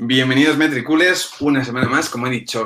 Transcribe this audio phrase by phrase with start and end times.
[0.00, 2.64] Bienvenidos Metricules, una semana más, como he dicho,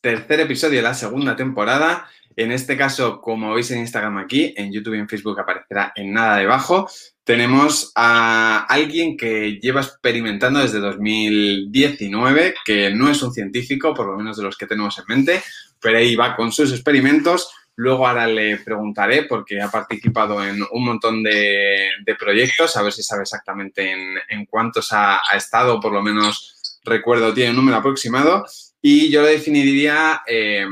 [0.00, 2.08] tercer episodio de la segunda temporada.
[2.34, 6.12] En este caso, como veis en Instagram aquí, en YouTube y en Facebook aparecerá en
[6.12, 6.90] nada debajo.
[7.22, 14.16] Tenemos a alguien que lleva experimentando desde 2019, que no es un científico, por lo
[14.16, 15.40] menos de los que tenemos en mente,
[15.80, 17.48] pero ahí va con sus experimentos.
[17.76, 23.04] Luego ahora le preguntaré, porque ha participado en un montón de, proyectos, a ver si
[23.04, 23.92] sabe exactamente
[24.28, 26.51] en, cuántos ha, ha estado, por lo menos
[26.84, 28.44] recuerdo, tiene un número aproximado
[28.80, 30.66] y yo lo definiría eh,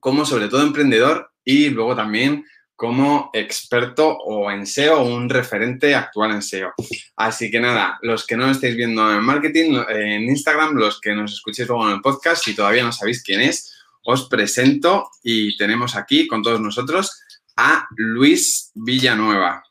[0.00, 2.44] como sobre todo emprendedor y luego también
[2.78, 6.72] como experto o en SEO o un referente actual en SEO.
[7.16, 11.12] Así que nada, los que no lo estáis viendo en marketing, en Instagram, los que
[11.12, 13.74] nos escuchéis luego en el podcast, si todavía no sabéis quién es,
[14.04, 17.20] os presento y tenemos aquí con todos nosotros
[17.56, 19.64] a Luis Villanueva.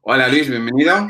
[0.00, 1.08] Hola Luis, bienvenido.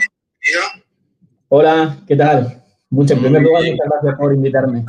[1.49, 2.66] Hola, ¿qué tal?
[2.91, 4.85] Mucho, en primer lugar, muchas gracias por invitarme.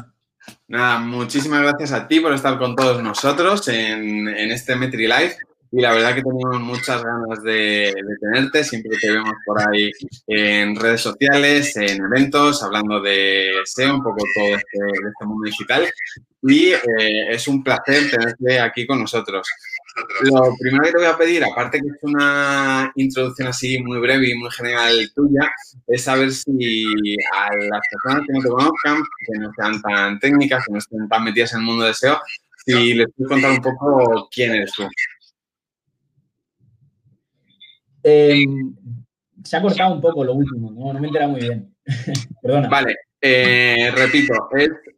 [0.68, 5.36] Nada, muchísimas gracias a ti por estar con todos nosotros en, este Metri Live.
[5.70, 8.64] Y la verdad que tenemos muchas ganas de, tenerte.
[8.64, 9.92] Siempre te vemos por ahí
[10.28, 15.45] en redes sociales, en eventos, hablando de SEO, un poco todo este, de este mundo
[15.45, 15.86] digital.
[16.44, 19.45] Y eh, es un placer tenerte aquí con nosotros.
[20.23, 24.30] Lo primero que te voy a pedir, aparte que es una introducción así muy breve
[24.30, 25.50] y muy general tuya,
[25.88, 30.64] es saber si a las personas que no te conozcan, que no sean tan técnicas,
[30.66, 32.20] que no estén tan metidas en el mundo de SEO,
[32.66, 34.84] si les puedes contar un poco quién eres tú.
[38.04, 38.76] Em,
[39.44, 41.76] se ha cortado un poco lo último, no, no me entera muy bien.
[42.42, 42.70] Perdona.
[42.70, 42.95] Vale,
[43.30, 44.33] eh, repito,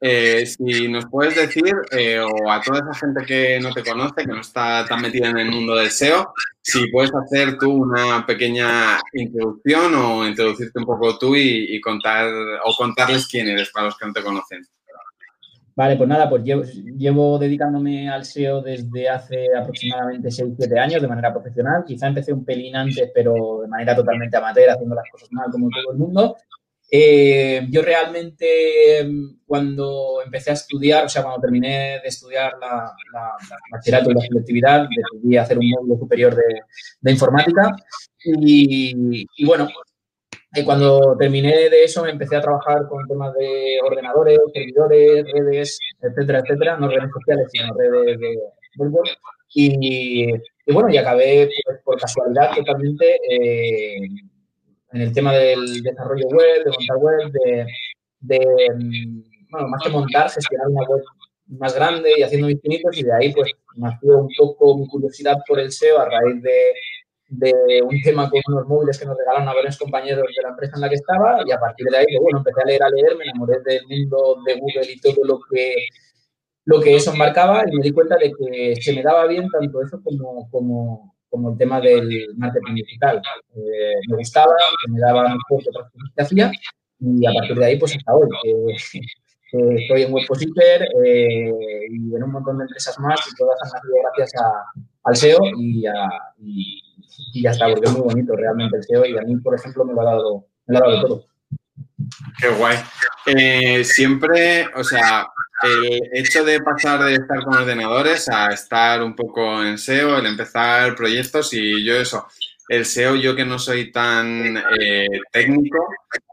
[0.01, 4.21] eh, si nos puedes decir, eh, o a toda esa gente que no te conoce,
[4.21, 8.25] que no está tan metida en el mundo del SEO, si puedes hacer tú una
[8.27, 12.27] pequeña introducción o introducirte un poco tú y, contar
[12.63, 14.61] o contarles quién eres para los que no te conocen.
[15.75, 16.63] Vale, pues nada, pues llevo,
[16.97, 21.83] llevo dedicándome al SEO desde hace aproximadamente 6-7 años de manera profesional.
[21.87, 25.69] Quizá empecé un pelín antes, pero de manera totalmente amateur, haciendo las cosas mal como
[25.69, 26.35] todo el mundo.
[26.91, 32.91] Eh, yo realmente mm, cuando empecé a estudiar, o sea, cuando terminé de estudiar la,
[33.13, 33.31] la,
[33.71, 37.75] bachillerato y la selectividad, decidí hacer un módulo superior de, informática
[38.23, 39.67] y, bueno,
[40.55, 45.79] y cuando terminé de eso me empecé a trabajar con temas de ordenadores, servidores, redes,
[46.01, 48.37] etcétera, etcétera, no redes sociales, sino redes de
[48.77, 49.03] web.
[49.53, 50.31] Y,
[50.65, 54.07] y, bueno, y acabé pues, por casualidad totalmente eh,
[54.91, 57.31] en el tema del desarrollo web, de montar web,
[58.21, 58.67] de,
[59.49, 61.03] bueno, más que montar, gestionar una web
[61.47, 65.59] más grande y haciendo infinitos y de ahí pues nació un poco mi curiosidad por
[65.59, 66.73] el SEO a raíz de,
[67.29, 70.73] de un tema con unos móviles que nos regalaron a varios compañeros de la empresa
[70.75, 72.89] en la que estaba y a partir de ahí, pues, bueno, empecé a leer, a
[72.89, 75.75] leer, me enamoré del mundo de Google y todo lo que
[76.65, 79.81] lo que eso embarcaba y me di cuenta de que se me daba bien tanto
[79.81, 83.21] eso como, como, como el tema del marketing digital.
[83.55, 84.53] Eh, me gustaba,
[84.87, 86.51] me daba mejor que otras cosas que hacía
[86.99, 88.27] y a partir de ahí, pues hasta hoy.
[89.51, 91.51] estoy en WebPositor eh,
[91.89, 94.43] y en un montón de empresas más y todas han nacido gracias
[95.03, 95.85] al SEO y,
[97.33, 99.85] y, ya está, porque es muy bonito realmente el SEO y a mí, por ejemplo,
[99.85, 101.25] me lo ha dado, me ha dado todo.
[102.39, 102.77] Qué guay.
[103.25, 105.27] Eh, siempre, o sea,
[105.63, 110.25] el hecho de pasar de estar con ordenadores a estar un poco en SEO, el
[110.25, 112.27] empezar proyectos y yo eso,
[112.69, 115.87] el SEO yo que no soy tan eh, técnico,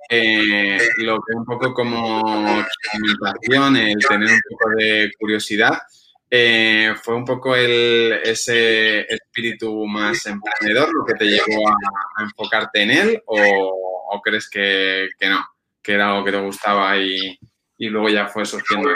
[0.08, 5.78] eh, lo veo un poco como experimentación, el tener un poco de curiosidad.
[6.28, 12.82] Eh, ¿Fue un poco el, ese espíritu más emprendedor lo que te llevó a, enfocarte
[12.82, 15.44] en él o, crees que, que no,
[15.82, 17.38] que era algo que te gustaba y,
[17.78, 18.90] y luego ya fue surgiendo.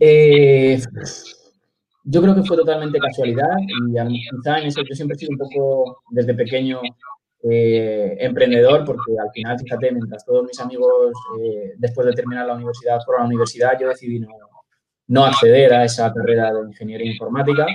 [0.00, 0.80] Eh,
[2.04, 5.38] yo creo que fue totalmente casualidad y quizá en eso yo siempre he sido un
[5.38, 6.80] poco desde pequeño
[7.42, 12.54] eh, emprendedor porque al final, fíjate, mientras todos mis amigos eh, después de terminar la
[12.54, 14.28] universidad fueron a la universidad, yo decidí no,
[15.08, 17.66] no acceder a esa carrera de ingeniería informática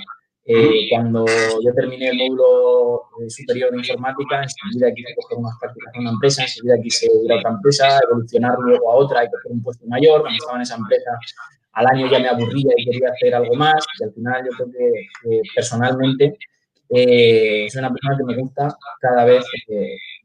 [0.46, 5.94] eh, cuando yo terminé el módulo eh, superior de informática, enseguida quise coger unas prácticas
[5.94, 9.52] en una empresa, enseguida quise ir a otra empresa, evolucionar luego a otra y coger
[9.54, 10.22] un puesto mayor.
[10.22, 11.12] Cuando estaba en esa empresa,
[11.74, 13.86] al año ya me aburría y quería hacer algo más.
[14.00, 16.38] Y al final yo creo que personalmente
[16.90, 19.46] eh, soy una persona que me gusta cada vez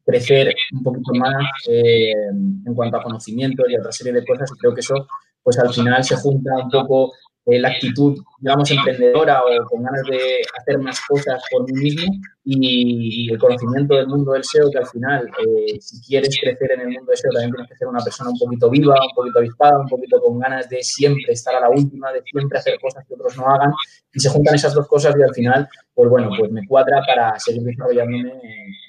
[0.04, 4.50] crecer un poquito más en cuanto a conocimiento y a otra serie de cosas.
[4.52, 5.06] Y creo que eso,
[5.44, 7.12] pues al final se junta un poco
[7.50, 12.12] eh, la actitud, digamos, emprendedora o con ganas de hacer más cosas por mí mismo
[12.44, 16.80] y, el conocimiento del mundo del SEO, que al final, eh, si quieres crecer en
[16.80, 19.38] el mundo del SEO, también tienes que ser una persona un poquito viva, un poquito
[19.38, 23.06] avispada, un poquito con ganas de siempre estar a la última, de siempre hacer cosas
[23.06, 23.72] que otros no hagan.
[24.12, 27.38] Y se juntan esas dos cosas y al final, pues bueno, pues me cuadra para
[27.38, 28.30] seguir desarrollándome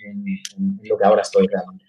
[0.05, 1.85] en, lo que ahora estoy realmente.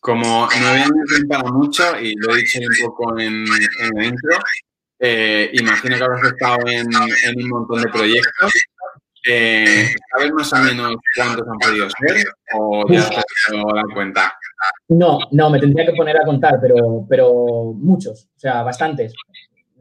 [0.00, 4.38] Como nueve años para mucho, y lo he dicho un poco en, en el intro,
[5.00, 6.86] eh, imagino que habrás estado en,
[7.42, 8.52] un montón de proyectos.
[9.26, 12.24] Eh, ¿Sabes más o menos cuántos han podido ser
[12.54, 14.32] o ya te has dado cuenta?
[14.88, 19.14] No, no, me tendría que poner a contar, pero, pero muchos, o sea, bastantes.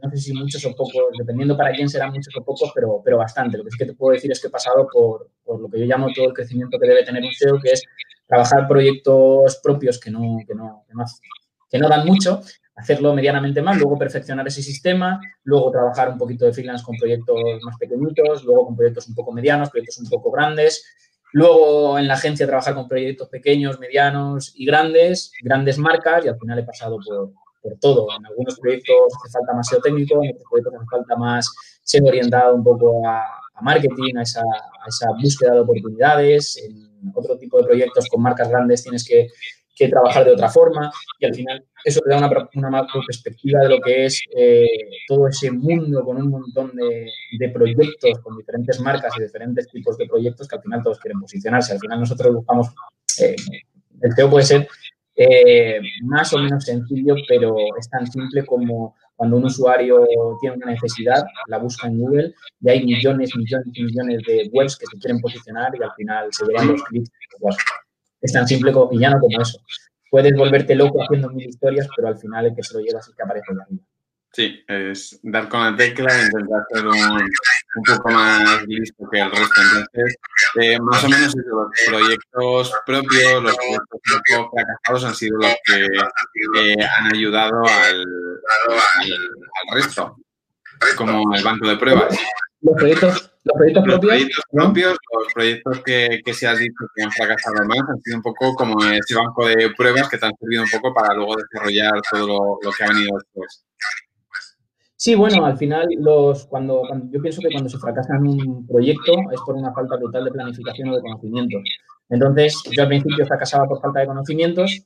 [0.01, 3.17] No sé si muchos o pocos, dependiendo para quién serán muchos o pocos, pero, pero
[3.17, 3.57] bastante.
[3.57, 5.79] Lo que sí que te puedo decir es que he pasado por, por lo que
[5.79, 7.83] yo llamo todo el crecimiento que debe tener un SEO, que es
[8.25, 10.85] trabajar proyectos propios que no, que no,
[11.69, 12.41] que no dan mucho
[12.79, 17.35] hacerlo medianamente más, luego perfeccionar ese sistema, luego trabajar un poquito de freelance con proyectos
[17.61, 20.85] más pequeñitos, luego con proyectos un poco medianos, proyectos un poco grandes,
[21.33, 26.39] luego en la agencia trabajar con proyectos pequeños, medianos y grandes, grandes marcas y al
[26.39, 27.33] final he pasado por,
[27.81, 28.07] todo.
[28.17, 31.53] En algunos proyectos hace falta más SEO técnico, en otros proyectos hace falta más
[31.83, 33.25] ser orientado un poco a,
[33.61, 36.55] marketing, a esa, a esa búsqueda de oportunidades.
[36.55, 39.27] En otro tipo de proyectos con marcas grandes tienes que
[39.79, 43.61] que trabajar de otra forma y al final eso te da una, una macro perspectiva
[43.61, 44.67] de lo que es eh,
[45.07, 50.05] todo ese mundo con un montón de, proyectos, con diferentes marcas y diferentes tipos de
[50.05, 51.73] proyectos que al final todos quieren posicionarse.
[51.73, 52.67] Al final nosotros buscamos,
[53.21, 53.35] eh,
[54.01, 54.67] el SEO puede ser
[55.15, 60.05] eh, más o menos sencillo, pero es tan simple como cuando un usuario
[60.41, 64.77] tiene una necesidad, la busca en Google y hay millones, millones y millones de webs
[64.77, 67.11] que se quieren posicionar y al final se llevan los clics.
[68.21, 69.59] Es tan simple como, y llano como eso.
[70.09, 73.11] Puedes volverte loco haciendo mil historias, pero al final el que se lo lleva es
[73.15, 73.83] que aparece en arriba.
[74.31, 79.31] Sí, es dar con la tecla e intentar ser un, poco más listo que el
[79.31, 79.61] resto.
[79.61, 80.17] Entonces,
[80.61, 85.85] eh, más o menos los proyectos propios, los proyectos poco fracasados han sido los que
[86.73, 88.05] eh, han ayudado al
[89.73, 90.15] resto,
[90.97, 92.17] como el banco de pruebas.
[92.61, 93.83] Los proyectos los proyectos
[94.51, 94.97] propios.
[95.13, 98.53] Los proyectos que, que se has dicho que han fracasado más han sido un poco
[98.55, 102.59] como ese banco de pruebas que te han servido un poco para luego desarrollar todo
[102.61, 103.63] lo, que ha venido después.
[104.95, 109.13] Sí, bueno, al final los, cuando, yo pienso que cuando se fracasa en un proyecto
[109.31, 111.61] es por una falta total de planificación o de conocimientos.
[112.09, 114.83] Entonces, yo al principio fracasaba por falta de conocimientos,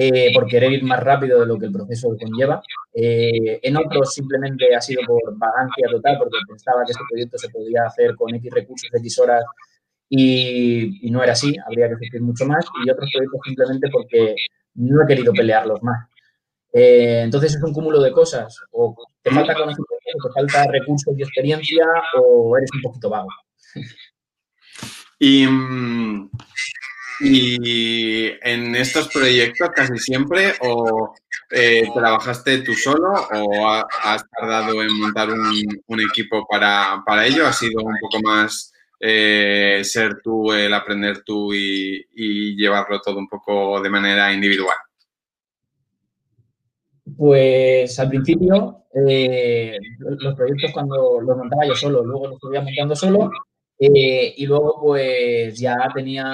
[0.00, 2.62] eh, por querer ir más rápido de lo que el proceso conlleva.
[2.94, 7.48] Eh, en otros simplemente ha sido por vagancia total, porque pensaba que este proyecto se
[7.48, 9.44] podía hacer con X recursos, X horas,
[10.08, 12.64] y, no era así, habría que sufrir mucho más.
[12.84, 14.36] Y otros proyectos simplemente porque
[14.74, 16.08] no he querido pelearlos más.
[16.72, 18.56] Eh, entonces es un cúmulo de cosas.
[18.70, 21.86] O te falta conocimiento, te falta recursos y experiencia,
[22.22, 23.30] o eres un poquito vago.
[25.18, 26.30] Y mm,
[27.20, 31.14] y en estos proyectos casi siempre o
[31.50, 37.46] eh, trabajaste tú solo o has tardado en montar un, equipo para, para, ello?
[37.46, 43.28] ¿Ha sido un poco más eh, ser tú, el aprender tú y, llevarlo todo un
[43.28, 44.76] poco de manera individual?
[47.16, 52.94] Pues al principio eh, los proyectos cuando los montaba yo solo, luego los estuve montando
[52.94, 53.30] solo
[53.78, 56.24] eh, y luego, pues ya tenía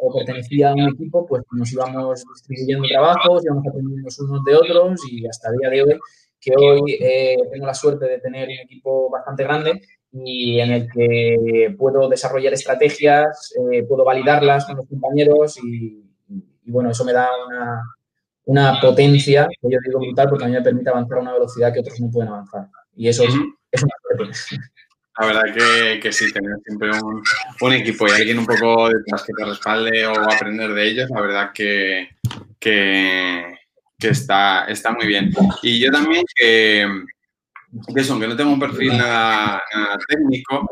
[0.00, 5.00] o pertenecía a un equipo, pues nos íbamos distribuyendo trabajos, íbamos aprendiendo unos de otros
[5.10, 5.98] y hasta el día de hoy,
[6.38, 9.80] que hoy eh, tengo la suerte de tener un equipo bastante grande
[10.12, 16.04] y en el que puedo desarrollar estrategias, eh, puedo validarlas con los compañeros y,
[16.66, 17.82] bueno, eso me da una,
[18.44, 21.72] una, potencia, que yo digo brutal, porque a mí me permite avanzar a una velocidad
[21.72, 22.68] que otros no pueden avanzar.
[22.94, 23.34] Y eso es,
[23.70, 24.38] es una suerte.
[25.18, 26.90] La verdad que, que sí, tener siempre
[27.60, 31.20] un, equipo y alguien un poco detrás que te respalde o aprender de ellos, la
[31.22, 32.10] verdad que,
[32.60, 33.56] que,
[33.98, 35.32] está, está muy bien.
[35.62, 39.62] Y yo también que, aunque no tengo un perfil nada,
[40.06, 40.70] técnico,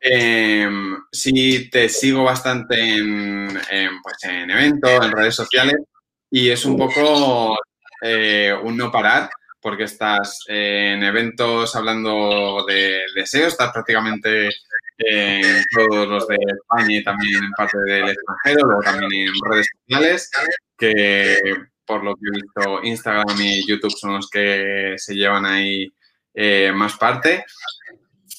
[0.00, 0.68] eh,
[1.12, 5.76] sí te sigo bastante en, en, pues en eventos, en redes sociales
[6.30, 7.56] y es un poco
[8.02, 9.28] eh, un no parar
[9.60, 14.48] porque estás en eventos hablando de, deseo, estás prácticamente
[14.98, 19.68] en todos los de España y también en parte del extranjero, luego también en redes
[19.86, 20.30] sociales,
[20.78, 21.38] que
[21.84, 25.92] por lo que he visto Instagram y YouTube son los que se llevan ahí
[26.34, 27.44] eh, más parte.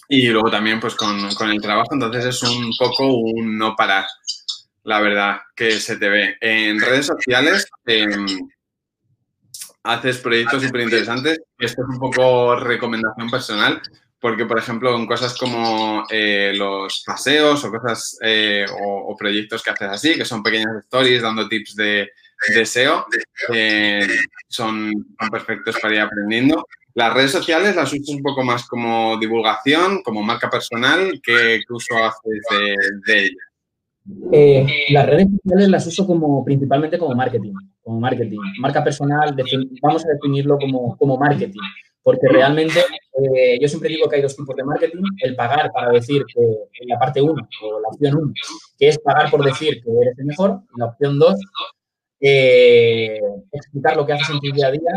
[0.07, 4.05] Y luego también pues con, con, el trabajo, entonces es un poco un no parar,
[4.83, 6.37] la verdad, que se te ve.
[6.41, 7.65] En redes sociales,
[9.83, 11.39] haces proyectos súper interesantes.
[11.57, 13.81] esto es un poco recomendación personal,
[14.19, 19.71] porque, por ejemplo, en cosas como eh, los paseos o cosas eh, o, proyectos que
[19.71, 22.09] haces así, que son pequeñas stories dando tips de,
[22.63, 23.05] SEO,
[23.53, 24.07] eh,
[24.47, 24.91] son,
[25.31, 26.65] perfectos para ir aprendiendo.
[26.93, 31.21] Las redes sociales las usas un poco más como divulgación, como marca personal.
[31.23, 33.50] ¿Qué, uso haces de, de ellas?
[34.89, 37.53] Las redes sociales las uso como principalmente como marketing,
[37.83, 38.39] como marketing.
[38.59, 39.35] Marca personal,
[39.81, 41.59] vamos a definirlo como, como marketing
[42.03, 45.91] porque realmente eh, yo siempre digo que hay dos tipos de marketing, el pagar para
[45.91, 48.33] decir que en la parte 1 o la opción 1,
[48.77, 51.35] que es pagar por decir que eres el mejor, y la opción 2,
[52.21, 53.19] eh,
[53.51, 54.91] explicar lo que haces en tu día a día,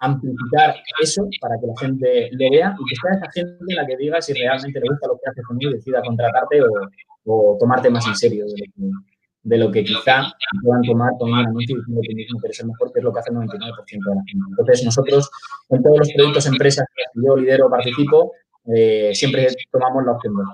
[0.00, 3.96] amplificar eso para que la gente lo vea y que sea esa gente la que
[3.98, 6.68] diga si realmente le gusta lo que haces con y decida contratarte o,
[7.24, 8.46] o tomarte más en serio
[9.42, 10.32] de lo que, de quizá
[10.62, 13.12] puedan tomar con un anuncio diciendo que mismo que eres el mejor, que es lo
[13.12, 14.46] que hace el 99% de la gente.
[14.50, 15.30] Entonces, nosotros,
[15.70, 18.32] en todos los proyectos, empresas que yo lidero o participo,
[18.74, 20.46] eh, siempre tomamos la opción 2.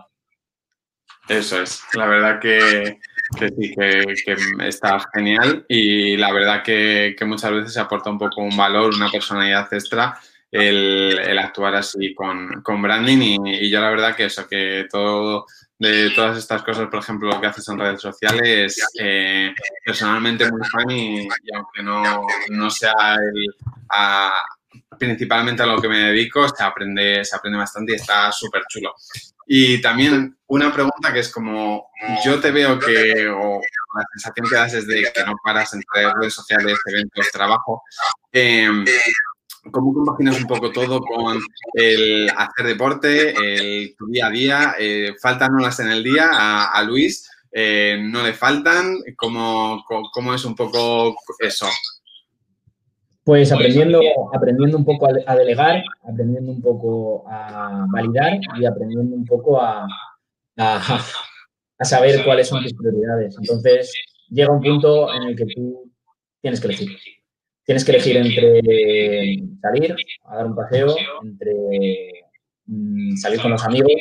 [1.28, 2.99] Eso es, la verdad que,
[3.38, 8.56] sí, que, está genial y la verdad que, muchas veces se aporta un poco un
[8.56, 10.18] valor, una personalidad extra
[10.50, 15.47] el, actuar así con, branding y, yo la verdad que eso, que todo
[15.78, 19.54] de todas estas cosas, por ejemplo, lo que haces en redes sociales, eh,
[19.85, 23.54] personalmente muy fan y, aunque no, sea el,
[24.99, 28.95] principalmente a lo que me dedico, se aprende, se aprende bastante y está súper chulo.
[29.47, 31.91] Y también una pregunta que es como,
[32.25, 33.61] yo te veo que, o
[33.97, 37.83] la sensación que das es de que no paras entre redes sociales, eventos, trabajo.
[38.33, 38.69] Eh,
[39.71, 41.41] ¿Cómo compaginas un poco todo con
[41.75, 44.75] el hacer deporte, el tu día a día?
[44.79, 47.29] Eh, ¿Faltan horas en el día a, Luis?
[47.50, 48.99] Eh, ¿No le faltan?
[49.17, 51.69] ¿Cómo, ¿Cómo, es un poco eso?
[53.26, 54.00] Pues aprendiendo,
[54.33, 59.87] aprendiendo un poco a, delegar, aprendiendo un poco a validar y aprendiendo un poco a,
[60.56, 61.00] a,
[61.78, 63.37] a saber cuáles son tus prioridades.
[63.38, 63.92] Entonces,
[64.30, 65.92] llega un punto en el que tú
[66.40, 66.97] tienes que elegir
[67.66, 71.52] tienes que elegir entre salir a dar un paseo, entre
[72.66, 73.92] mm, salir con los amigos,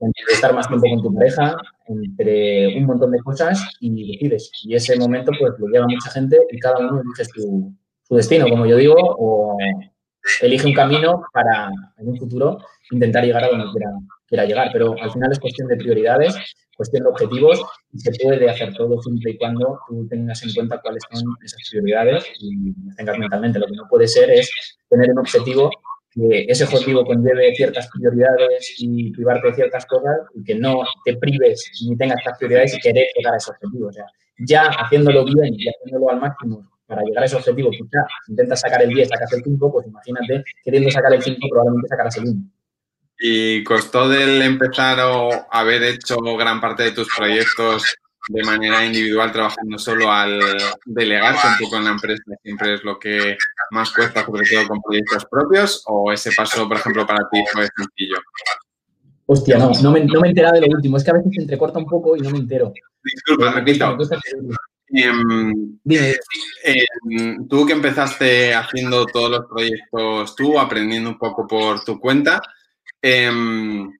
[0.00, 4.50] entre estar más tiempo con tu pareja, entre un montón de cosas y decides.
[4.64, 7.72] Y ese momento pues lo lleva mucha gente y cada uno elige su,
[8.06, 9.56] su destino, como yo digo, o
[10.40, 12.58] elige un camino para en un futuro
[12.90, 13.90] intentar llegar a donde quiera,
[14.26, 14.70] quiera llegar.
[14.72, 16.36] Pero al final es cuestión de prioridades
[16.76, 20.80] cuestión de objetivos y se puede hacer todo siempre y cuando tú tengas en cuenta
[20.80, 23.58] cuáles son esas prioridades y tengas mentalmente.
[23.58, 24.50] Lo que no puede ser es
[24.88, 25.70] tener un objetivo
[26.10, 31.16] que ese objetivo conlleve ciertas prioridades y privarte de ciertas cosas y que no te
[31.16, 33.88] prives ni tengas estas prioridades y querer llegar a ese objetivo.
[33.88, 34.06] O sea,
[34.46, 38.82] ya haciéndolo bien y haciéndolo al máximo para llegar a ese objetivo, quizá intentas sacar
[38.82, 42.42] el 10, sacas el 5, pues imagínate, queriendo sacar el 5, probablemente sacarás el 1.
[43.20, 47.96] ¿Y costó del empezar o haber hecho gran parte de tus proyectos
[48.28, 50.40] de manera individual, trabajando solo al
[50.86, 53.36] delegar un poco en la empresa siempre es lo que
[53.70, 55.82] más cuesta, sobre todo con proyectos propios?
[55.86, 58.16] ¿O ese paso, por ejemplo, para ti fue sencillo?
[59.26, 60.96] Hostia, no, no me, no me he enterado de lo último.
[60.96, 62.72] Es que a veces se entrecorta un poco y no me entero.
[63.02, 63.96] Disculpa, repito.
[64.94, 66.16] Em, Dime.
[66.62, 72.40] Em, tú que empezaste haciendo todos los proyectos tú, aprendiendo un poco por tu cuenta,
[73.06, 73.92] Em,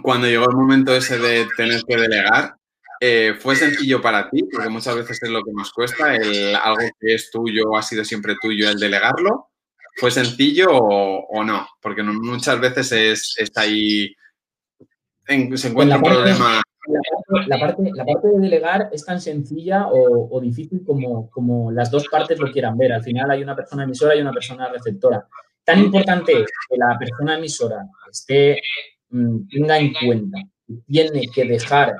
[0.00, 2.54] cuando llegó el momento ese de tener que delegar,
[3.00, 4.44] eh, ¿fue sencillo para ti?
[4.44, 8.04] Porque muchas veces es lo que nos cuesta, el, algo que es tuyo ha sido
[8.04, 9.48] siempre tuyo, el delegarlo.
[9.96, 11.68] ¿Fue sencillo o, no?
[11.82, 14.14] Porque muchas veces es, está ahí,
[15.26, 16.62] se encuentra un problema.
[17.46, 22.08] La parte, la, parte, de delegar es tan sencilla o, difícil como, como las dos
[22.08, 22.92] partes lo quieran ver.
[22.92, 25.26] Al final hay una persona emisora y una persona receptora.
[25.64, 28.60] Tan importante es que la persona emisora esté,
[29.10, 30.38] mm, tenga en cuenta
[30.86, 31.96] tiene que dejar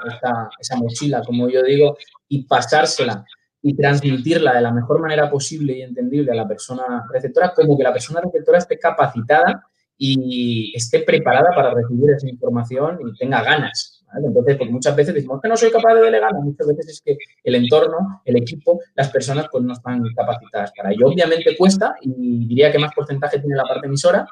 [0.60, 1.96] esa mochila, como yo digo,
[2.28, 3.24] y pasársela
[3.62, 7.82] y transmitirla de la mejor manera posible y entendible a la persona receptora, como que
[7.82, 9.64] la persona receptora esté capacitada
[9.96, 15.40] y esté preparada para recibir esa información y tenga ganas entonces, pues muchas veces decimos
[15.40, 19.10] que no soy capaz de delegar, muchas veces es que el entorno, el equipo, las
[19.10, 21.08] personas pues no están capacitadas para ello.
[21.08, 24.26] Obviamente cuesta y diría que más porcentaje tiene la parte emisora,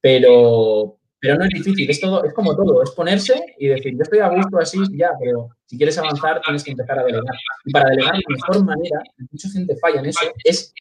[0.00, 4.02] pero, pero no es difícil, es, todo, es como todo, es ponerse y decir, yo
[4.02, 7.34] estoy a gusto así, ya, pero si quieres avanzar tienes que empezar a delegar.
[7.64, 10.74] Y para delegar la mejor manera, mucha gente falla en eso, es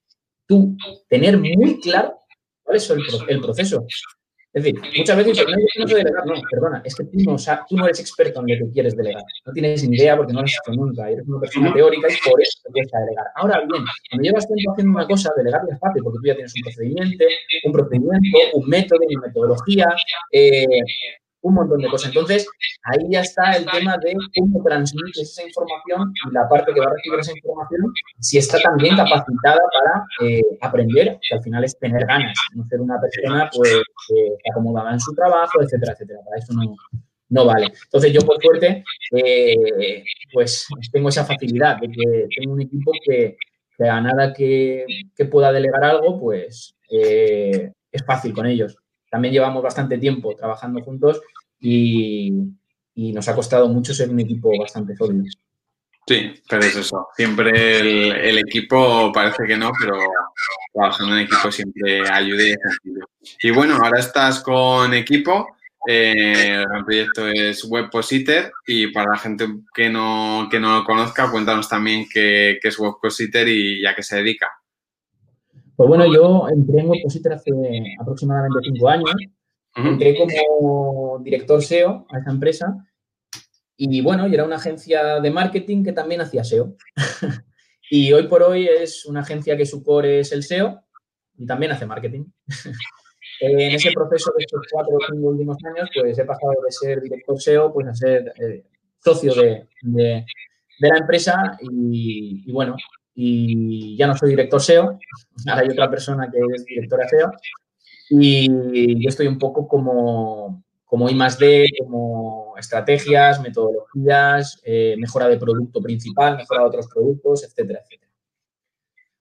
[0.46, 0.76] tú
[1.08, 2.18] tener muy claro
[2.64, 3.86] cuál es el, el proceso.
[4.54, 6.26] Es decir, muchas veces no, yo no sé delegar.
[6.26, 7.36] No, perdona, es que tú no,
[7.70, 9.24] tú no eres experto en lo que quieres delegar.
[9.46, 11.10] No tienes idea porque no lo has hecho nunca.
[11.10, 13.28] Eres una persona teórica y por eso te cuesta delegar.
[13.36, 16.54] Ahora bien, cuando llevas tiempo haciendo una cosa, delegar es fácil porque tú ya tienes
[16.56, 17.26] un procedimiento,
[17.64, 19.88] un procedimiento, un método, una metodología,
[20.34, 20.66] eh,
[21.42, 22.10] un montón de cosas.
[22.10, 22.48] Entonces,
[22.84, 26.88] ahí ya está el tema de cómo transmites esa información y la parte que va
[26.88, 31.78] a recibir esa información, si está también capacitada para eh, aprender, que al final es
[31.78, 36.20] tener ganas, no ser una persona pues que acomodada en su trabajo, etcétera, etcétera.
[36.26, 36.76] Para eso no,
[37.30, 37.72] no vale.
[37.86, 38.84] Entonces, yo por suerte,
[39.16, 43.38] eh, pues tengo esa facilidad de que tengo un equipo que,
[43.80, 44.86] a nada que,
[45.32, 48.78] pueda delegar algo, pues eh, es fácil con ellos
[49.12, 51.22] también llevamos bastante tiempo trabajando juntos
[51.60, 52.32] y,
[52.96, 55.26] nos ha costado mucho ser un equipo bastante sólido.
[56.08, 57.08] Sí, pero es eso.
[57.16, 59.98] Siempre el, equipo parece que no, pero
[60.74, 62.56] trabajando en equipo siempre ayuda y.
[63.48, 65.48] Y bueno, ahora estás con equipo.
[65.88, 71.32] Eh, el proyecto es Webpositor y para la gente que no, que no lo conozca,
[71.32, 74.61] cuéntanos también qué, es Webpositor y a qué se dedica.
[75.82, 77.52] Pues bueno, yo entré en Webpositor hace
[78.00, 79.16] aproximadamente cinco años.
[79.76, 82.86] Entré como director SEO a esa empresa
[83.76, 86.76] y bueno, y era una agencia de marketing que también hacía SEO.
[87.90, 90.84] y hoy por hoy es una agencia que su core es el SEO
[91.36, 92.26] y también hace marketing.
[93.40, 97.02] en ese proceso de estos cuatro o cinco últimos años, pues he pasado de ser
[97.02, 98.66] director SEO pues a ser eh,
[99.04, 99.66] socio de,
[100.78, 102.76] la empresa y, bueno,
[103.24, 105.00] y ya no soy director SEO,
[105.48, 107.32] ahora hay otra persona que es directora SEO
[108.10, 115.38] y yo estoy un poco como, como I D, como estrategias, metodologías, eh, mejora de
[115.38, 118.12] producto principal, mejora de otros productos, etcétera, etcétera.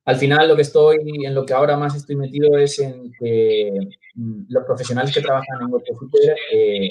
[0.07, 3.71] Al final, lo que estoy, en lo que ahora más estoy metido es en que
[4.15, 6.91] mm, los profesionales que trabajan en WordPress eh,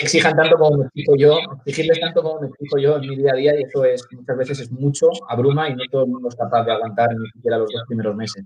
[0.00, 3.32] exijan tanto como me explico yo, exigirles tanto como me explico yo en mi día
[3.32, 6.28] a día y eso es muchas veces es mucho, abruma y no todo el mundo
[6.28, 8.44] es capaz de aguantar ni siquiera los dos primeros meses.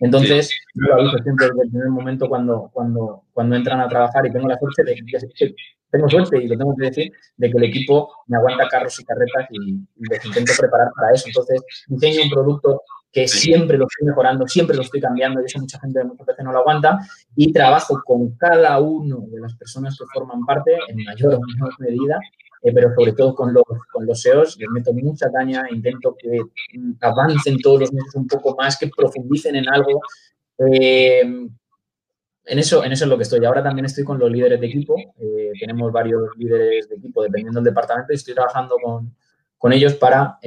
[0.00, 4.32] Entonces, yo aviso siempre desde el primer momento cuando, cuando, cuando entran a trabajar y
[4.32, 5.54] tengo la suerte de que
[5.90, 9.04] tengo suerte y lo tengo que decir, de que el equipo me aguanta carros y
[9.04, 11.28] carretas y, y les intento preparar para eso.
[11.28, 15.58] Entonces, diseño un producto que siempre lo estoy mejorando, siempre lo estoy cambiando y eso
[15.58, 16.98] mucha gente muchas veces no lo aguanta
[17.34, 21.72] y trabajo con cada uno de las personas que forman parte en mayor o menor
[21.78, 22.20] medida,
[22.62, 26.40] eh, pero sobre todo con los, con los SEOs, les meto mucha caña, intento que
[27.00, 30.00] avancen todos los meses un poco más, que profundicen en algo.
[30.58, 31.20] Eh,
[32.50, 33.44] en eso, en eso es lo que estoy.
[33.44, 34.96] Ahora también estoy con los líderes de equipo.
[35.20, 39.14] Eh, tenemos varios líderes de equipo dependiendo del departamento y estoy trabajando con,
[39.56, 40.38] con ellos para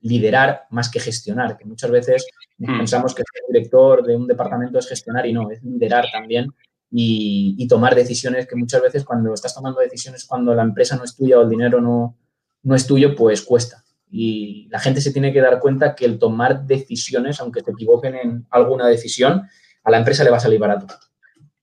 [0.00, 2.26] liderar más que gestionar, que muchas veces
[2.58, 2.78] hmm.
[2.78, 6.52] pensamos que el director de un departamento es gestionar y no, es liderar también
[6.94, 11.16] y, tomar decisiones que muchas veces cuando estás tomando decisiones cuando la empresa no es
[11.16, 12.18] tuya o el dinero no,
[12.62, 13.82] no es tuyo, pues cuesta.
[14.10, 18.14] Y la gente se tiene que dar cuenta que el tomar decisiones, aunque te equivoquen
[18.14, 19.42] en alguna decisión,
[19.84, 20.86] a la empresa le va a salir barato.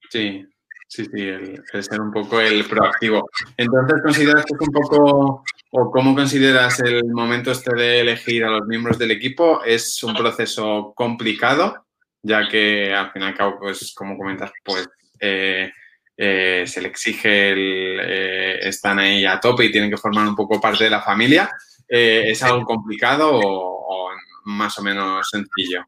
[0.10, 0.48] Sí,
[0.88, 3.30] sí, sí, el, ser un poco el proactivo.
[3.56, 8.50] Entonces, ¿consideras que es un poco ¿O cómo consideras el momento este de elegir a
[8.50, 9.64] los miembros del equipo?
[9.64, 11.86] ¿Es un proceso complicado?
[12.24, 14.90] Ya que al fin y al cabo, pues como comentas, pues
[15.20, 15.72] eh,
[16.18, 20.36] eh, se le exige el, eh, están ahí a tope y tienen que formar un
[20.36, 21.50] poco parte de la familia.
[21.88, 24.10] ¿Es algo complicado o,
[24.46, 25.84] más o menos sencillo?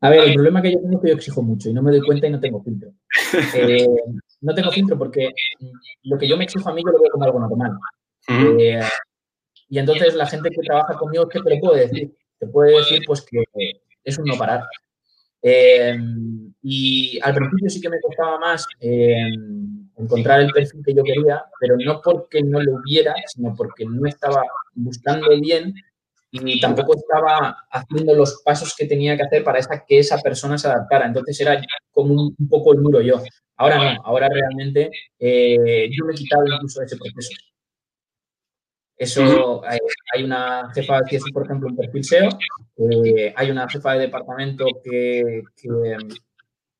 [0.00, 1.92] A ver, el problema que yo tengo es que yo exijo mucho y no me
[1.92, 2.90] doy cuenta y no tengo filtro.
[4.40, 5.30] no tengo filtro porque
[6.02, 7.78] lo que yo me exijo a mí yo lo veo como algo normal.
[9.68, 12.12] Y entonces la gente que trabaja conmigo, ¿qué te lo puede decir?
[12.38, 13.44] Te puede decir pues que
[14.04, 14.64] es un no parar.
[15.46, 15.94] Eh,
[16.62, 19.28] y al principio sí que me costaba más eh,
[19.98, 24.08] encontrar el perfil que yo quería, pero no porque no lo hubiera, sino porque no
[24.08, 24.42] estaba
[24.74, 25.74] buscando bien
[26.30, 30.56] y tampoco estaba haciendo los pasos que tenía que hacer para esa, que esa persona
[30.56, 31.06] se adaptara.
[31.06, 33.22] Entonces era como un, poco el muro yo.
[33.56, 37.34] Ahora no, ahora realmente yo me he quitado incluso ese proceso.
[38.96, 42.28] Eso, hay, una jefa que es, por ejemplo, un perfil SEO,
[42.76, 45.42] eh, hay una jefa de departamento que,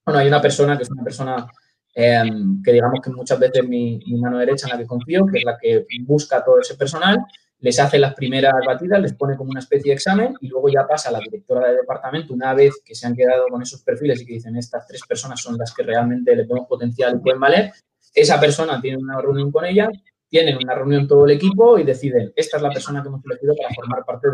[0.05, 1.47] bueno, hay una persona que es una persona
[1.93, 5.39] em, que digamos que muchas veces mi, mi, mano derecha en la que confío, que
[5.39, 7.19] es la que busca todo ese personal,
[7.65, 10.87] les hace las primeras batidas, les pone como una especie de examen y luego ya
[10.87, 14.21] pasa a la directora de departamento una vez que se han quedado con esos perfiles
[14.21, 17.41] y que dicen estas tres personas son las que realmente le tenemos potencial y pueden
[17.41, 17.73] valer.
[18.15, 19.89] Esa persona tiene una reunión con ella,
[20.35, 23.55] tienen una reunión todo el equipo y deciden, esta es la persona que hemos elegido
[23.55, 24.27] para formar parte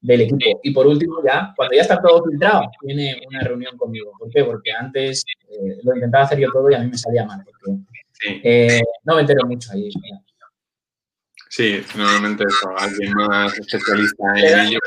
[0.00, 0.60] del equipo.
[0.62, 4.12] Y por último, ya, cuando ya está todo filtrado, tiene una reunión conmigo.
[4.16, 4.44] ¿Por qué?
[4.44, 7.80] Porque antes eh, lo intentaba hacer yo todo y a mí me salía mal, porque
[8.44, 9.90] eh, no me entero mucho ahí.
[11.48, 14.78] Sí, normalmente eso, alguien más especialista en ello.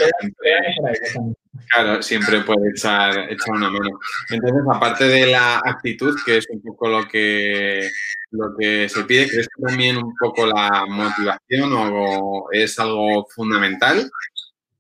[1.70, 4.00] Claro, siempre puede echar, echar una mano.
[4.30, 7.90] Entonces, aparte de la actitud, que es un poco lo que,
[8.32, 14.10] lo que se pide, ¿crees que también un poco la motivación o es algo fundamental?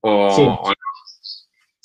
[0.01, 0.73] O, sí.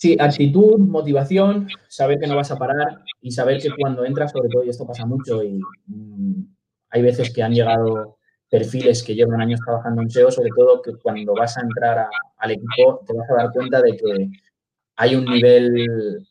[0.02, 4.48] Sí, actitud, motivación, saber que no vas a parar y saber que cuando entras, sobre
[4.48, 6.42] todo, y esto pasa mucho, y mm,
[6.90, 8.18] hay veces que han llegado
[8.50, 12.50] perfiles que llevan años trabajando en SEO, sobre todo que cuando vas a entrar al
[12.50, 14.30] equipo te vas a dar cuenta de que
[14.96, 16.26] hay un nivel,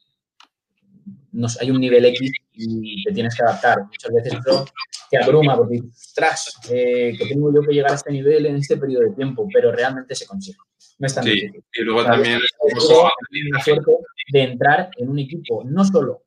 [1.31, 3.85] no, hay un nivel X y te tienes que adaptar.
[3.85, 4.65] Muchas veces eso
[5.09, 8.77] te abruma porque ostras, eh, que tengo yo que llegar a este nivel en este
[8.77, 10.57] periodo de tiempo, pero realmente se consigue.
[10.99, 13.91] No es tan sí, Y luego también la suerte
[14.31, 16.23] de entrar en un equipo no solo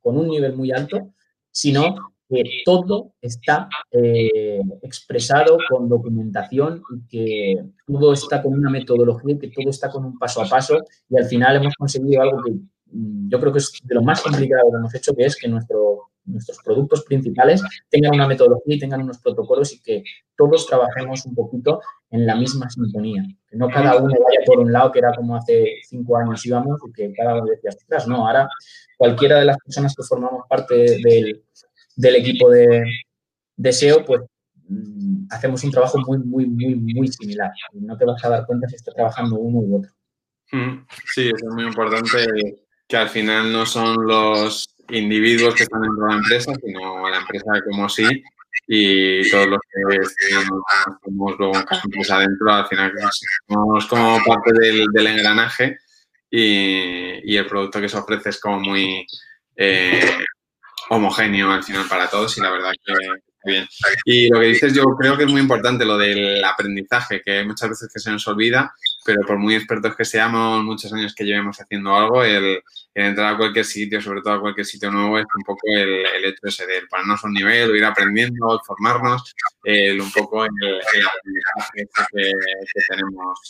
[0.00, 1.14] con un nivel muy alto,
[1.50, 9.38] sino que todo está eh, expresado con documentación y que todo está con una metodología,
[9.38, 12.52] que todo está con un paso a paso y al final hemos conseguido algo que
[12.52, 15.48] mm, yo creo que es de lo más complicado que hemos hecho, que es que
[15.48, 20.02] nuestro, nuestros productos principales tengan una metodología y tengan unos protocolos y que
[20.36, 23.24] todos trabajemos un poquito en la misma sintonía.
[23.48, 26.80] Que no cada uno vaya por un lado, que era como hace cinco años íbamos,
[26.88, 28.48] y que cada uno decía, ostras, no, ahora
[28.96, 31.44] cualquiera de las personas que formamos parte del,
[31.96, 32.84] del equipo de,
[33.56, 34.22] de SEO, pues
[34.68, 37.50] mm, hacemos un trabajo muy, muy, muy, muy similar.
[37.72, 39.90] No te vas a dar cuenta si está trabajando uno u otro.
[40.52, 42.26] Mm, sí, eso es muy importante
[42.86, 47.18] que al final no son los individuos que están dentro de la empresa, sino la
[47.18, 48.04] empresa como sí
[48.68, 51.52] y todos los que estamos luego
[51.84, 52.92] empresa adentro, al final
[53.48, 55.78] somos como parte del, engranaje
[56.30, 59.06] y, y, el producto que se ofrece es como muy
[59.56, 60.18] eh,
[60.88, 62.94] homogéneo al final para todos y la verdad que
[63.46, 63.68] bien.
[64.04, 67.70] Y lo que dices yo creo que es muy importante lo del aprendizaje, que muchas
[67.70, 71.58] veces que se nos olvida, pero por muy expertos que seamos, muchos años que llevemos
[71.60, 72.60] haciendo algo, el,
[72.94, 76.40] entrar a cualquier sitio, sobre todo a cualquier sitio nuevo, es un poco el, hecho
[76.42, 82.32] ese de ponernos un nivel, ir aprendiendo, formarnos, un poco el, aprendizaje que,
[82.74, 83.40] que, tenemos,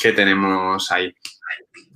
[0.00, 1.14] que tenemos ahí.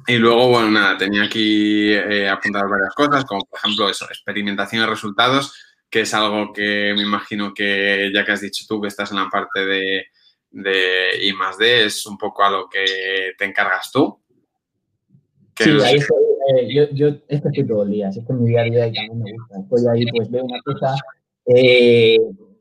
[0.08, 4.82] Y luego, bueno, nada, tenía aquí eh, apuntadas varias cosas, como por ejemplo eso, experimentación
[4.82, 5.52] de resultados,
[5.90, 9.16] que es algo que me imagino que ya que has dicho tú que estás en
[9.16, 10.06] la parte de,
[10.50, 14.20] de I más D, es un poco a lo que te encargas tú.
[15.58, 18.60] Sí, ahí estoy, eh, yo, yo esto estoy todo el día, esto es mi día
[18.60, 19.58] a día y también me gusta.
[19.60, 20.94] Estoy ahí, pues veo una cosa,
[21.46, 22.18] eh,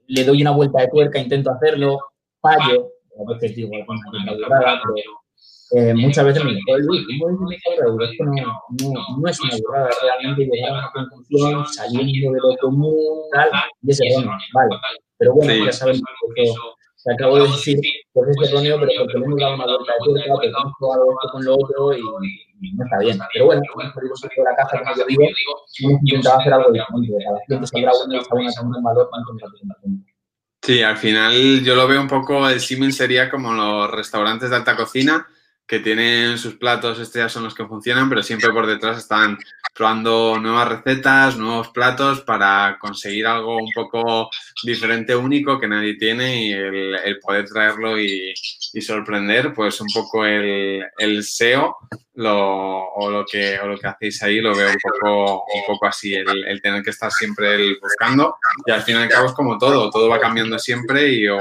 [0.07, 1.99] le doy una vuelta de tuerca, intento hacerlo,
[2.41, 5.24] fallo, a veces digo, alguna pero
[5.71, 9.55] eh, muchas veces me digo, Luis, ¿cómo es una Esto no, no, no es una
[9.57, 13.49] burrada, realmente llegar a una conclusión saliendo de lo común, tal,
[13.81, 14.75] y es erróneo, vale.
[15.17, 15.99] Pero bueno, ya saben
[16.35, 16.61] que eso,
[17.03, 17.79] te acabo de decir,
[18.13, 21.03] pues es erróneo, pero porque le hemos dado una vuelta de tuerca, porque hemos probado
[21.11, 22.01] esto con lo otro y,
[22.73, 23.19] no está bien.
[23.33, 26.71] Pero bueno, hemos podido salir de la caja, como yo digo, hemos intentado hacer algo
[26.71, 27.25] diferente.
[27.25, 30.14] Cada cliente saldrá uno y cada uno tiene un valor tanto en la.
[30.65, 34.55] Sí, al final yo lo veo un poco, el símil sería como los restaurantes de
[34.55, 35.27] alta cocina,
[35.67, 39.37] que tienen sus platos, estos ya son los que funcionan, pero siempre por detrás están
[39.73, 44.29] probando nuevas recetas, nuevos platos para conseguir algo un poco
[44.63, 48.33] diferente, único, que nadie tiene y el, poder traerlo y,
[48.79, 51.75] sorprender, pues un poco el, el SEO
[52.15, 55.87] lo, o, lo que, o lo que hacéis ahí lo veo un poco, un poco
[55.87, 59.57] así, el, tener que estar siempre buscando y al fin y al cabo es como
[59.57, 61.39] todo, todo va cambiando siempre y o,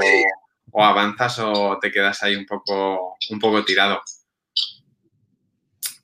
[0.71, 4.01] o avanzas o te quedas ahí un poco, un poco tirado.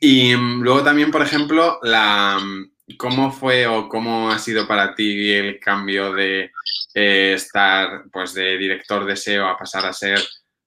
[0.04, 4.96] Y mm, luego también, por ejemplo, la, mm, ¿cómo fue o cómo ha sido para
[4.96, 6.52] ti el cambio de
[6.96, 10.20] eh, estar pues, de director de SEO a pasar a ser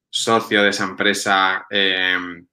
[0.09, 2.47] socio de esa empresa em,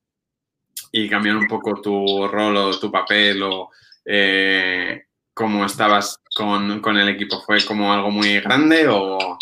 [0.91, 3.69] y cambiar un poco tu rol o tu papel o
[4.03, 5.03] eh,
[5.35, 7.41] cómo estabas con, con, el equipo?
[7.41, 9.37] ¿Fue como algo muy grande o,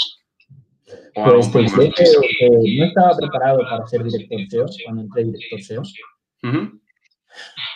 [1.13, 5.83] pues pensé que, no estaba preparado para ser director SEO cuando entré director SEO.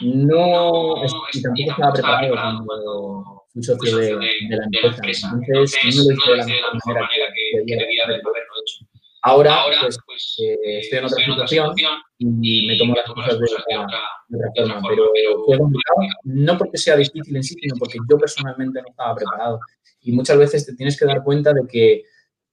[0.01, 0.95] No,
[1.33, 5.31] y tampoco estaba preparado cuando fui socio de, de la empresa.
[5.33, 7.25] Entonces, no lo hice de la mejor manera
[7.65, 8.85] que debía haberlo hecho.
[9.25, 11.73] Ahora, pues, pues eh, estoy en otra situación
[12.19, 15.05] y me tomo las cosas de otra, de otra forma, pero
[15.45, 19.59] fue complicado, no porque sea difícil en sí, sino porque yo personalmente no estaba preparado.
[20.01, 22.03] Y muchas veces te tienes que dar cuenta de que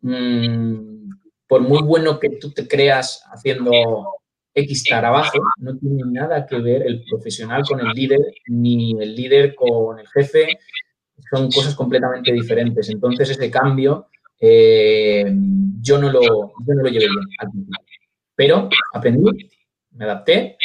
[0.02, 1.10] Mm,
[1.46, 3.70] por muy bueno que tú te creas haciendo
[4.54, 9.54] X trabajo, no tiene nada que ver el profesional con el líder, ni el líder
[9.54, 10.58] con el jefe.
[11.30, 12.88] son cosas completamente diferentes.
[12.88, 14.08] Entonces, ese cambio
[14.40, 15.30] eh,
[15.80, 17.84] yo, no lo, yo no lo llevé bien al principio.
[18.34, 19.50] Pero aprendí,
[19.92, 20.56] me adapté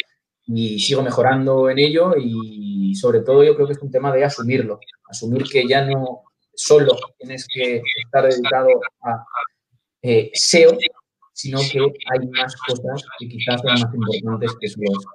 [0.48, 4.24] y sigo mejorando en ello y sobre todo yo creo que es un tema de
[4.24, 8.70] asumirlo, asumir que ya no solo tienes que estar dedicado
[9.02, 9.26] a
[10.02, 10.78] eh, SEO,
[11.36, 15.10] sino que hay más cosas que quizás son más importantes que solo eso.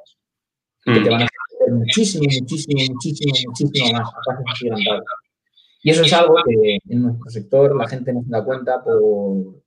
[0.85, 5.05] Que te van a hacer muchísimo, muchísimo, muchísimo, muchísimo más pasos agigantados.
[5.83, 9.63] Y eso es algo que en nuestro sector la gente no se da cuenta por,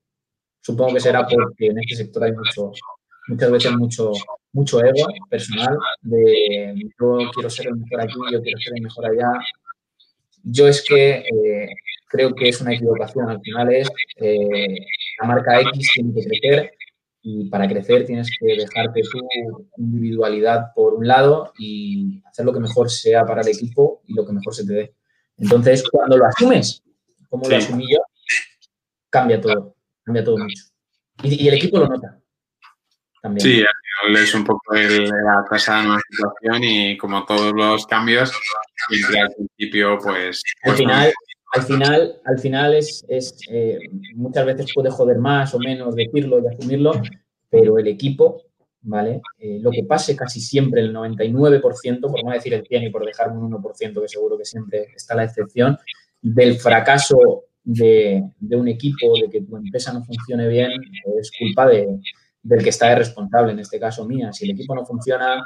[0.62, 2.72] supongo que será porque en este sector hay mucho,
[3.30, 4.12] muchas veces mucho,
[4.52, 9.06] mucho ego personal de yo quiero ser el mejor aquí, yo quiero ser el mejor
[9.08, 9.32] allá.
[10.44, 11.70] Yo es que eh,
[12.10, 13.28] creo que es una equivocación.
[13.28, 14.86] Al final es eh,
[15.20, 16.74] la marca X tiene que crecer
[17.22, 19.20] y para crecer tienes que dejarte tu
[19.78, 24.26] individualidad por un lado y hacer lo que mejor sea para el equipo y lo
[24.26, 24.96] que mejor se te dé.
[25.38, 26.84] Entonces, cuando lo asumes,
[27.30, 28.00] como lo asumí yo,
[29.10, 30.64] cambia todo, cambia todo mucho.
[31.24, 32.20] Y, el equipo lo nota.
[33.22, 33.42] También.
[33.42, 33.64] Sí,
[34.10, 38.34] es un poco el, la tasa de nueva situación y como todos los cambios,
[38.90, 40.44] siempre al principio, pues...
[40.64, 41.14] al pues final,
[41.54, 43.78] al final, al final es, es eh,
[44.16, 46.94] muchas veces puede joder más o menos decirlo y asumirlo,
[47.48, 48.42] pero el equipo,
[48.82, 49.22] ¿vale?
[49.38, 53.06] Eh, lo que pase casi siempre, el 99%, por no decir el 100 y por
[53.06, 55.78] dejarme un 1%, que seguro que siempre está la excepción,
[56.20, 60.72] del fracaso de, de, un equipo, de que tu empresa no funcione bien,
[61.20, 62.00] es culpa de,
[62.42, 64.34] del que está de responsable, en este caso mía.
[64.34, 65.44] Si el equipo no funciona,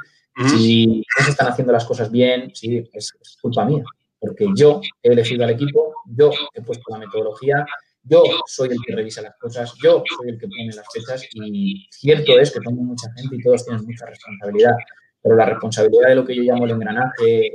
[0.56, 3.84] si no se están haciendo las cosas bien, sí, es culpa mía
[4.20, 7.66] porque yo he elegido al equipo, yo he puesto la metodología,
[8.02, 11.86] yo soy el que revisa las cosas, yo soy el que pone las fechas y
[11.90, 14.74] cierto es que tengo mucha gente y todos tienen mucha responsabilidad,
[15.22, 17.50] pero la responsabilidad de lo que yo llamo el engranaje,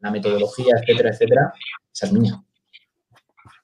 [0.00, 1.52] la metodología, etcétera, etcétera,
[1.92, 2.40] esa es mía.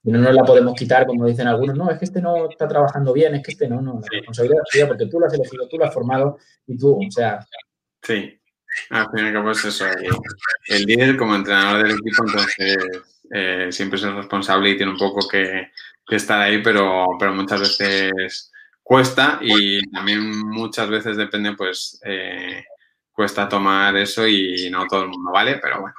[0.07, 2.69] Y no nos la podemos quitar, como dicen algunos, no, es que este no está
[2.69, 5.35] trabajando bien, es que este no, no, la responsabilidad es tuya porque tú lo has
[5.35, 7.47] elegido, tú lo has formado y tú, o sea...
[8.03, 8.39] Sí,
[8.91, 9.87] al fin y al cabo es eso,
[10.69, 12.77] el, líder como entrenador del equipo, entonces
[13.31, 15.71] eh, siempre es el responsable y tiene un poco que,
[16.09, 22.65] estar ahí, pero, pero muchas veces cuesta y también muchas veces depende, pues eh,
[23.11, 25.97] cuesta tomar eso y no todo el mundo vale, pero bueno,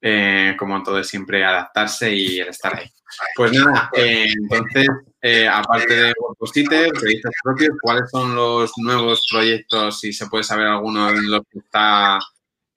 [0.00, 2.90] eh, como todo es siempre adaptarse y el estar ahí.
[3.34, 4.88] Pues nada, entonces
[5.22, 10.00] eh, aparte de WordPostiter, proyectos propios, ¿cuáles son los nuevos proyectos?
[10.00, 12.18] Si se puede saber alguno en los que está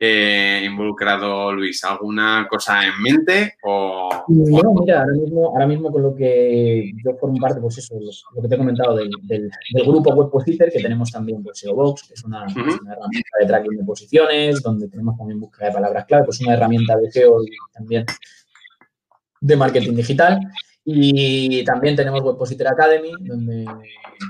[0.05, 1.81] eh, involucrado Luis.
[1.85, 3.55] ¿Alguna cosa en mente?
[3.63, 4.09] O...
[4.27, 8.41] Bueno, mira, ahora mismo, ahora mismo con lo que yo formo parte, pues eso, lo,
[8.41, 12.03] que te he comentado del, del, del grupo WebPositer, que tenemos también pues, SEO Box,
[12.09, 16.25] que es una, herramienta de tracking de posiciones, donde tenemos también búsqueda de palabras clave,
[16.25, 17.37] pues una herramienta de SEO
[17.71, 18.05] también
[19.39, 20.37] de marketing digital.
[20.83, 23.65] Y también tenemos Webpositor Academy, donde,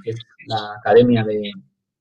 [0.04, 1.52] que es la academia de,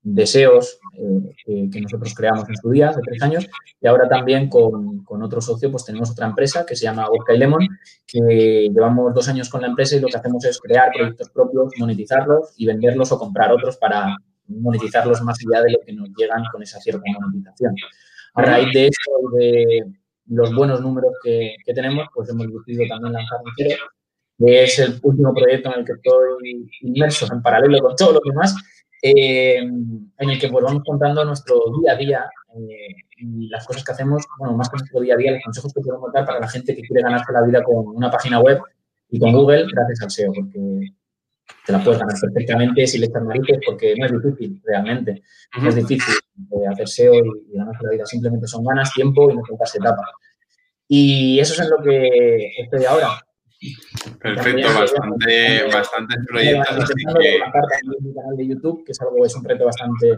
[0.03, 3.47] deseos eh, que, nosotros creamos en su día, hace tres años,
[3.81, 7.33] y ahora también con, con, otro socio pues tenemos otra empresa que se llama Vodka
[7.33, 7.67] y Lemon,
[8.05, 11.73] que llevamos dos años con la empresa y lo que hacemos es crear proyectos propios,
[11.77, 14.15] monetizarlos y venderlos o comprar otros para
[14.47, 17.73] monetizarlos más allá de lo que nos llegan con esa cierta monetización.
[18.35, 19.85] A raíz de eso y de
[20.27, 23.75] los buenos números que, que tenemos, pues hemos decidido también lanzar un cero
[24.37, 28.21] que es el último proyecto en el que estoy inmerso en paralelo con todo lo
[28.25, 28.55] demás,
[29.05, 33.83] eh, en el que pues, vamos contando nuestro día a día eh, y las cosas
[33.83, 36.39] que hacemos, bueno, más que nuestro día a día, los consejos que podemos dar para
[36.39, 38.61] la gente que quiere ganarse la vida con una página web
[39.09, 40.93] y con Google gracias al SEO, porque
[41.65, 45.21] te la puedes ganar perfectamente si le echas narices, porque no es difícil realmente,
[45.61, 46.15] no es difícil
[46.51, 50.05] eh, hacer SEO y, ganarse la vida, simplemente son ganas, tiempo y no se etapa.
[50.87, 53.09] Y eso es en lo que estoy ahora.
[54.19, 56.93] Perfecto, bastante, bastantes proyectos.
[56.95, 60.17] mi canal de YouTube, que es algo, es un reto bastante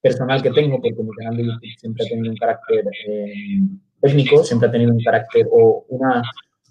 [0.00, 3.60] personal que tengo, porque mi canal de YouTube siempre ha tenido un carácter eh,
[4.00, 6.22] técnico, siempre ha tenido un carácter o una,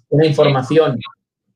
[0.08, 0.98] una información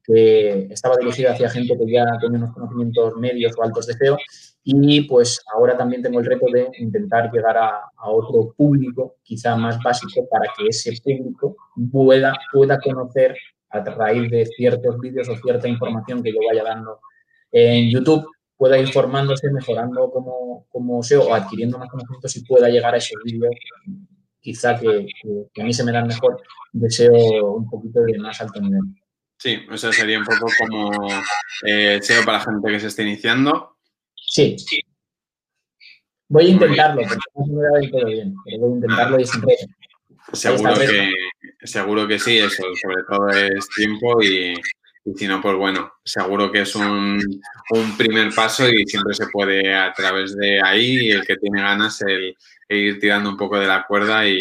[0.05, 4.19] que estaba dirigida hacia gente que ya tenía unos conocimientos medios o altos de SEO
[4.63, 9.57] y pues ahora también tengo el reto de intentar llegar a, a, otro público quizá
[9.57, 11.57] más básico para que ese público
[11.91, 13.35] pueda, pueda conocer
[13.75, 17.01] a raíz de ciertos vídeos o cierta información que yo vaya dando
[17.53, 22.69] en YouTube, pueda ir formándose, mejorando como, como SEO o adquiriendo más conocimientos y pueda
[22.69, 23.55] llegar a esos vídeos
[24.41, 25.07] quizá que,
[25.53, 28.83] que, a mí se me dan mejor, deseo un poquito de más alto nivel.
[29.39, 30.91] Sí, eso sería un poco como
[31.67, 33.77] eh, SEO para gente que se esté iniciando.
[34.15, 34.57] Sí.
[36.29, 39.21] Voy a intentarlo, porque no se me da del todo bien, pero voy a intentarlo
[39.21, 39.67] y reto.
[40.33, 41.11] Seguro que,
[41.65, 44.55] Seguro que sí, eso sobre todo es tiempo y,
[45.17, 47.19] si no, pues bueno, seguro que es un,
[47.97, 52.37] primer paso y siempre se puede a través de ahí, el que tiene ganas, el,
[52.69, 54.39] ir tirando un poco de la cuerda y,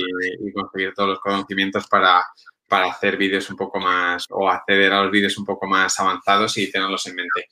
[0.54, 2.26] conseguir todos los conocimientos para,
[2.68, 6.58] para hacer vídeos un poco más o acceder a los vídeos un poco más avanzados
[6.58, 7.48] y tenerlos en mente.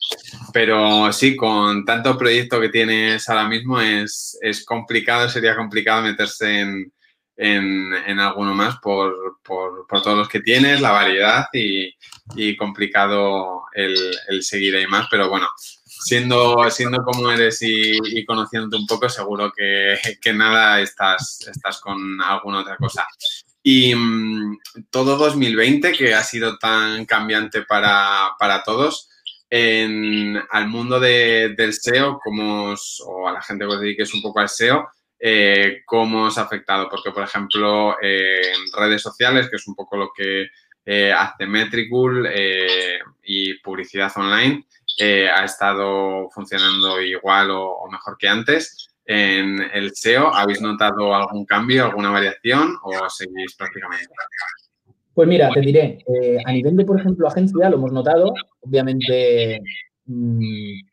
[0.52, 6.60] Pero sí, con tanto proyecto que tienes ahora mismo es, es complicado, sería complicado meterse
[6.60, 6.92] en,
[7.42, 14.86] en, alguno más por, todos los que tienes, la variedad y, complicado el, seguir ahí
[14.86, 15.48] más, pero bueno,
[15.86, 22.60] siendo, siendo como eres y, conociéndote un poco, seguro que, nada estás, estás con alguna
[22.60, 23.08] otra cosa.
[23.64, 24.60] Y mm,
[24.92, 29.10] todo 2020, que ha sido tan cambiante para, todos,
[29.50, 32.76] en, al mundo del SEO, como
[33.06, 34.88] o a la gente que os dediques un poco al SEO,
[35.24, 36.88] eh, cómo os ha afectado.
[36.90, 40.48] Porque, por ejemplo, en redes sociales, que es un poco lo que
[40.86, 44.66] eh, hace Metricool eh, y publicidad online,
[45.34, 48.88] ha estado funcionando igual o, mejor que antes.
[49.06, 54.14] En el SEO, ¿habéis notado algún cambio, alguna variación o seguís prácticamente?
[55.14, 55.98] Pues mira, te diré,
[56.46, 58.32] a nivel de, por ejemplo, agencia, lo hemos notado,
[58.62, 59.60] obviamente
[60.06, 60.91] mm,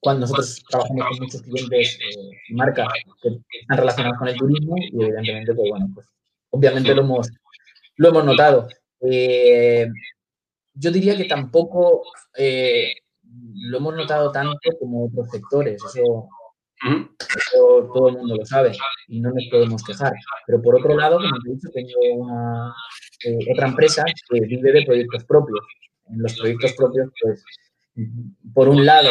[0.00, 2.88] cuando nosotros trabajamos con muchos clientes y eh, marcas
[3.22, 3.28] que
[3.60, 6.06] están relacionados con el turismo y evidentemente, pues bueno, pues
[6.50, 7.30] obviamente lo hemos,
[7.96, 8.68] lo hemos notado.
[9.00, 9.88] Eh,
[10.74, 12.02] yo diría que tampoco
[12.36, 12.92] eh,
[13.54, 16.28] lo hemos notado tanto como otros sectores, eso,
[17.92, 18.72] todo el mundo lo sabe
[19.08, 20.12] y no nos podemos quejar.
[20.46, 22.74] Pero por otro lado, como te he dicho, tengo una,
[23.52, 25.60] otra empresa que vive de proyectos propios.
[26.10, 27.44] En los proyectos propios, pues,
[28.54, 29.10] por un lado,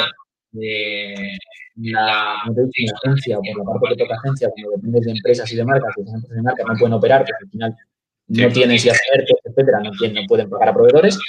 [0.57, 1.37] de
[1.75, 5.65] la, agencia o por la parte que toca agencia, cuando dependes de empresas y de
[5.65, 7.77] marcas, las empresas de marcas no pueden operar porque al final
[8.27, 11.19] no tienen si expertos, etcétera, no, no pueden pagar a proveedores.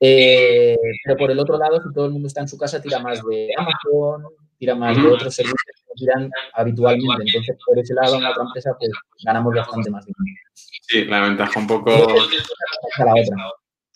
[0.00, 2.98] Eh, pero por el otro lado, si todo el mundo está en su casa, tira
[3.00, 4.24] más de Amazon,
[4.58, 7.24] tira más de otros servicios que tiran habitualmente.
[7.26, 8.90] Entonces, por ese lado, en la otra empresa, pues
[9.24, 10.40] ganamos bastante más dinero.
[10.54, 11.90] Sí, la ventaja un poco.
[11.90, 13.36] la otra.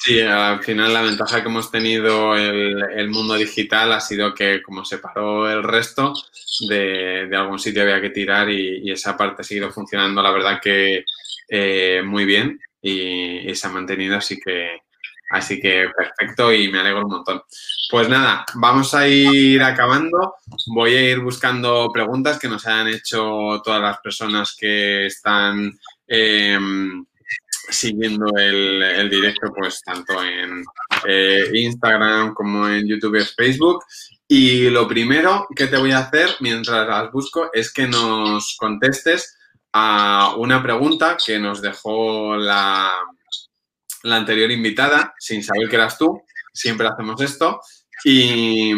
[0.04, 4.60] Sí, al final la ventaja que hemos tenido el, el mundo digital ha sido que
[4.60, 6.12] como se paró el resto,
[6.68, 10.60] de, de algún sitio había que tirar y, esa parte ha seguido funcionando, la verdad
[10.60, 11.04] que
[11.48, 14.80] eh, muy bien y, se ha mantenido, así que,
[15.30, 17.42] así que perfecto y me alegro un montón.
[17.88, 20.34] Pues nada, vamos a ir acabando.
[20.74, 25.78] Voy a ir buscando preguntas que nos hayan hecho todas las personas que están...
[26.08, 26.58] Eh,
[27.70, 30.64] siguiendo el, directo, pues tanto en
[31.06, 33.84] eh, Instagram como en YouTube y Facebook.
[34.28, 39.36] Y lo primero que te voy a hacer mientras las busco es que nos contestes
[39.72, 42.92] a una pregunta que nos dejó la,
[44.02, 46.22] la anterior invitada, sin saber que eras tú.
[46.52, 47.60] Siempre hacemos esto.
[48.04, 48.72] Y,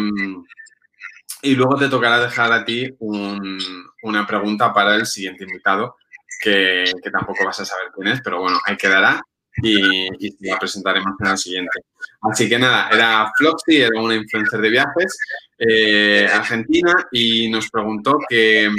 [1.41, 5.95] y luego te tocará dejar a ti una pregunta para el siguiente invitado
[6.41, 9.21] que, tampoco vas a saber quién es, pero bueno, ahí quedará
[9.61, 11.79] y, la presentaremos en el siguiente.
[12.21, 15.17] Así que nada, era Floxy, era una influencer de viajes
[15.57, 18.69] eh, argentina y nos preguntó que,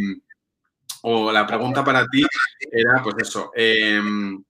[1.03, 2.25] o la pregunta para ti
[2.71, 4.43] era pues eso, em,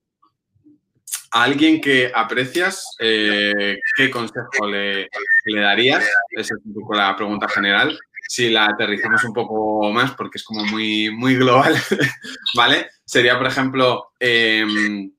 [1.33, 5.09] a alguien que aprecias, eh, ¿qué consejo le,
[5.45, 6.09] le, darías?
[6.31, 7.99] Esa es un poco la pregunta general.
[8.29, 11.75] Si la aterrizamos un poco más, porque es como muy, muy global,
[12.57, 12.89] ¿vale?
[13.07, 15.11] sería, por ejemplo, em,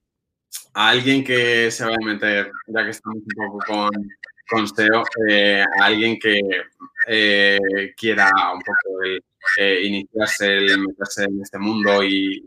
[0.74, 3.90] a alguien que se va a meter, ya que estamos un poco con,
[4.50, 6.40] con SEO, eh, a alguien que
[7.08, 7.58] eh,
[7.98, 9.04] quiera un poco
[9.58, 12.44] eh, iniciarse, el meterse en este mundo y,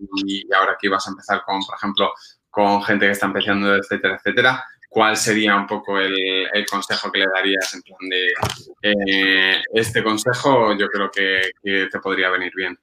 [0.55, 2.13] ahora que ibas a empezar con, por ejemplo,
[2.51, 7.27] con gente que está empezando, etcétera, etcétera, ¿cuál sería un poco el, consejo que le
[7.35, 10.77] darías en plan de este consejo?
[10.77, 12.79] Yo creo que te podría venir bien.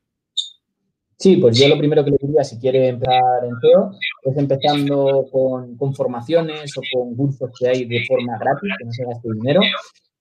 [1.20, 3.92] Sí, pues yo lo primero que le diría, si quiere empezar en SEO,
[4.24, 9.04] es empezando con, formaciones o con cursos que hay de forma gratis, que no se
[9.04, 9.62] gaste dinero,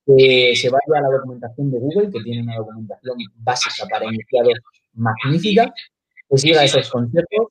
[0.07, 4.55] que se vaya a la documentación de Google, que tiene una documentación básica para iniciados
[4.95, 5.71] magnífica,
[6.31, 7.49] que siga esos consejos,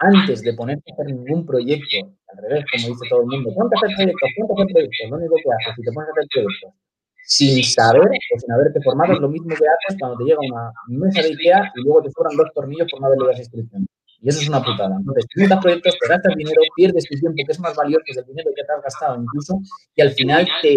[0.00, 1.96] antes de ponerte a hacer ningún proyecto,
[2.28, 5.10] al revés, como dice todo el mundo, ponte a hacer proyectos, ponte a hacer proyectos,
[5.10, 6.72] lo único que haces, si te pones a hacer proyectos
[7.30, 10.72] sin saber o sin haberte formado, es lo mismo que haces cuando te llega una
[10.88, 13.86] mesa de Ikea y luego te sobran dos tornillos por no haberle las instrucciones.
[14.22, 14.96] Y eso es una putada.
[14.98, 18.26] Entonces, tú proyectos, te gastas dinero, pierdes tu tiempo, que es más valioso que el
[18.26, 19.60] dinero que te has gastado incluso,
[19.94, 20.76] y al final te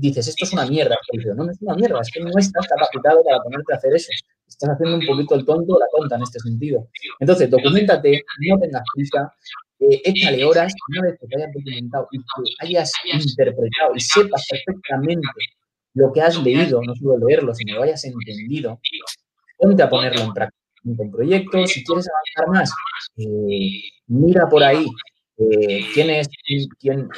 [0.00, 0.96] dices, esto es una mierda.
[1.34, 4.10] No, no es una mierda, es que no estás capacitado para ponerte a hacer eso.
[4.46, 6.88] Estás haciendo un poquito el tonto o la tonta en este sentido.
[7.20, 9.32] Entonces, documentate, no tengas prisa,
[9.80, 14.46] eh, échale horas, una vez que te hayas documentado y que hayas interpretado y sepas
[14.48, 15.28] perfectamente
[15.94, 18.78] lo que has leído, no solo leerlo, sino lo hayas entendido,
[19.58, 20.66] ponte a ponerlo en práctica
[20.96, 21.70] con proyectos.
[21.70, 22.70] Si quieres avanzar más,
[23.16, 24.86] eh, mira por ahí
[25.38, 26.28] eh, quiénes,
[26.78, 27.08] quién,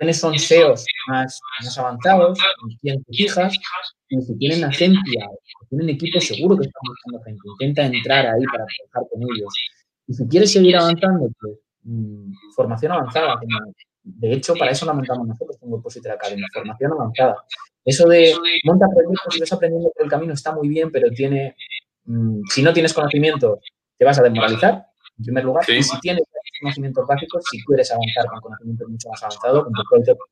[0.00, 3.56] quiénes son SEOs más, más avanzados, en quién te fijas,
[4.08, 5.28] y si tienen agencia,
[5.60, 7.40] si tienen equipo, seguro que están buscando gente.
[7.52, 9.54] Intenta entrar ahí para trabajar con ellos.
[10.08, 13.40] Y si quieres seguir avanzando, pues Mm, formación avanzada.
[14.02, 17.36] de hecho, para eso la montamos nosotros con Webpositor Academy, formación avanzada.
[17.84, 18.34] Eso de
[18.64, 21.56] monta proyectos y vas aprendiendo por el camino está muy bien, pero tiene,
[22.04, 23.60] mm, si no tienes conocimiento,
[23.98, 24.86] te vas a desmoralizar,
[25.20, 25.64] en primer lugar.
[25.68, 26.24] Y si tienes
[26.60, 29.72] conocimientos básicos, si quieres avanzar con conocimientos mucho más avanzados, con,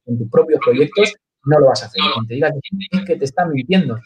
[0.04, 1.14] con tus propios proyectos,
[1.44, 2.02] no lo vas a hacer.
[2.14, 3.98] Quien te diga que, es que te están mintiendo.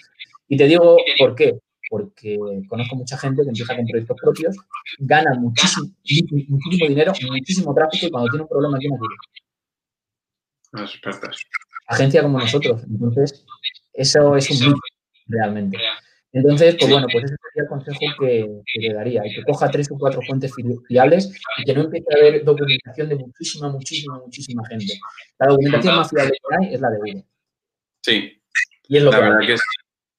[0.48, 1.58] Y te digo por qué
[1.92, 4.56] porque conozco mucha gente que empieza con proyectos propios,
[5.00, 5.88] gana muchísimo,
[6.48, 9.14] muchísimo dinero, muchísimo tráfico y cuando tiene un problema, ¿quién acude?
[11.88, 12.82] Agencia como nosotros.
[12.84, 13.44] Entonces,
[13.92, 14.80] eso es un mito,
[15.26, 15.76] realmente.
[16.32, 18.48] Entonces, pues bueno, pues ese sería el consejo que,
[18.80, 19.26] le daría.
[19.26, 20.52] Y que coja tres o cuatro fuentes
[20.88, 24.94] fiables y que no empiece a haber documentación de muchísima, muchísima, muchísima gente.
[25.38, 27.24] La documentación más fiable que hay es la de uno.
[28.02, 28.42] Sí.
[28.88, 29.56] Y es lo la que verdad que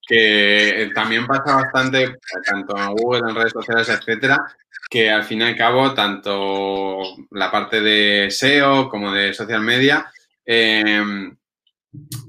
[0.06, 4.46] que también pasa bastante, tanto en Google, en redes sociales, etcétera,
[4.90, 7.00] que al fin y al cabo, tanto
[7.32, 10.12] la parte de SEO como de social media,
[10.46, 11.36] em,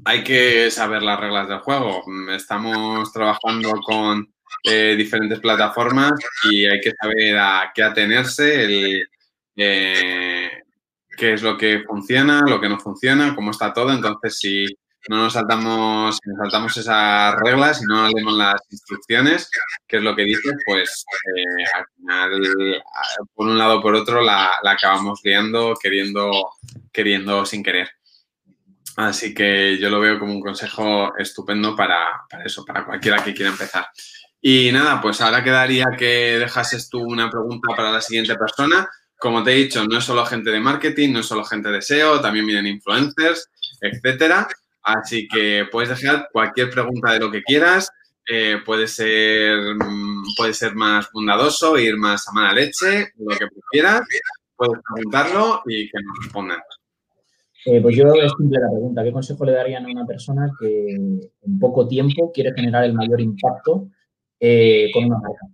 [0.04, 2.02] hay que saber las reglas del juego.
[2.30, 4.28] Estamos trabajando con
[4.64, 6.12] eh, diferentes plataformas
[6.50, 9.02] y hay que saber a qué atenerse,
[9.56, 10.50] eh,
[11.16, 13.92] qué es lo que funciona, lo que no funciona, cómo está todo.
[13.92, 14.66] Entonces, si
[15.08, 19.50] no nos saltamos, nos saltamos esas reglas y no leemos las instrucciones,
[19.86, 21.04] que es lo que dice, pues
[21.36, 22.82] eh, al final,
[23.34, 26.50] por un lado o por otro, la, acabamos liando, queriendo,
[26.92, 27.90] queriendo sin querer.
[28.96, 33.34] Así que yo lo veo como un consejo estupendo para, para eso, para cualquiera que
[33.34, 33.86] quiera empezar.
[34.40, 38.88] Y nada, pues ahora quedaría que dejases tú una pregunta para la siguiente persona.
[39.18, 41.80] Como te he dicho, no es solo gente de marketing, no es solo gente de
[41.80, 43.48] SEO, también vienen influencers,
[43.80, 44.46] etcétera.
[44.82, 47.90] Así que puedes dejar cualquier pregunta de lo que quieras.
[48.26, 53.46] Eh, puede, ser, mm, puede ser más bondadoso, ir más a mala leche, lo que
[53.46, 54.02] prefieras.
[54.56, 56.60] Puedes preguntarlo y que nos respondan.
[57.66, 59.02] Eh, pues yo es simple la pregunta.
[59.02, 63.20] ¿Qué consejo le darían a una persona que en poco tiempo quiere generar el mayor
[63.20, 63.88] impacto
[64.38, 65.46] eh, con una marca?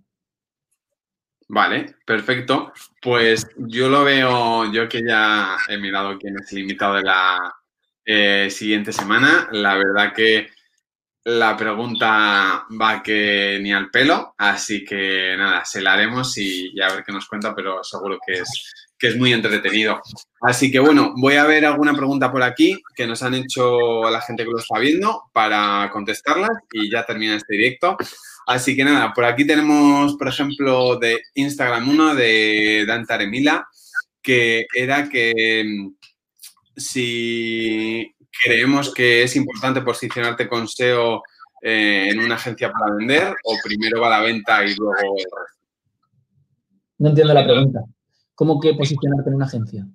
[1.47, 2.73] Vale, perfecto.
[3.01, 7.53] Pues yo lo veo, yo que ya he mirado quién es el invitado de la,
[8.05, 9.47] eh, siguiente semana.
[9.51, 10.49] La verdad que
[11.23, 16.93] la pregunta va que ni al pelo, así que nada, se la haremos y, a
[16.93, 19.99] ver qué nos cuenta, pero seguro que es, que es muy entretenido.
[20.41, 24.21] Así que bueno, voy a ver alguna pregunta por aquí que nos han hecho la
[24.21, 27.97] gente que lo está viendo para contestarlas y ya termina este directo.
[28.45, 33.67] Así que nada, por aquí tenemos, por ejemplo, de Instagram uno de Dante Aremila,
[34.21, 35.63] que era que
[36.77, 41.23] si creemos que es importante posicionarte con SEO
[41.63, 45.15] eh, en una agencia para vender o primero va la venta y luego.
[46.99, 47.79] No entiendo la pregunta.
[48.41, 49.85] ¿Cómo que posicionarte en una agencia?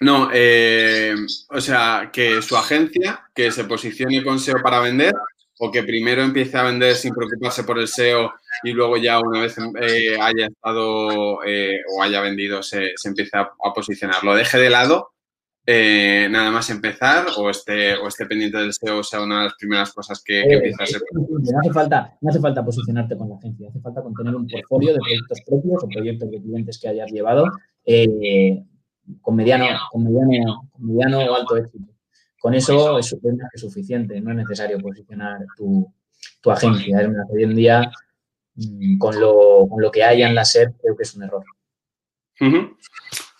[0.00, 1.14] No, eh,
[1.50, 5.12] o sea, que su agencia, que se posicione con SEO para vender
[5.58, 8.32] o que primero empiece a vender sin preocuparse por el SEO
[8.64, 13.42] y luego ya una vez eh, haya estado o haya vendido se, se empiece a,
[13.42, 14.24] a, posicionar.
[14.24, 15.10] Lo deje de lado
[15.70, 19.54] eh, nada más empezar o esté, o esté pendiente del SEO sea una de las
[19.54, 21.02] primeras cosas que, que empieza a ser.
[21.12, 24.94] No hace, falta, no hace falta posicionarte con la agencia, hace falta tener un portfolio
[24.94, 27.44] de proyectos propios o proyectos de clientes que hayas llevado
[27.84, 28.64] eh,
[29.20, 31.92] con, mediano, con, mediano, con mediano o alto éxito.
[32.40, 33.14] Con eso es,
[33.56, 35.86] suficiente, no es necesario posicionar tu,
[36.40, 37.12] tu agencia.
[37.28, 37.92] Hoy en día,
[38.54, 41.44] mm, con lo, con lo que hay en la SER, creo que es un error.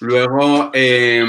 [0.00, 1.24] Luego, eh,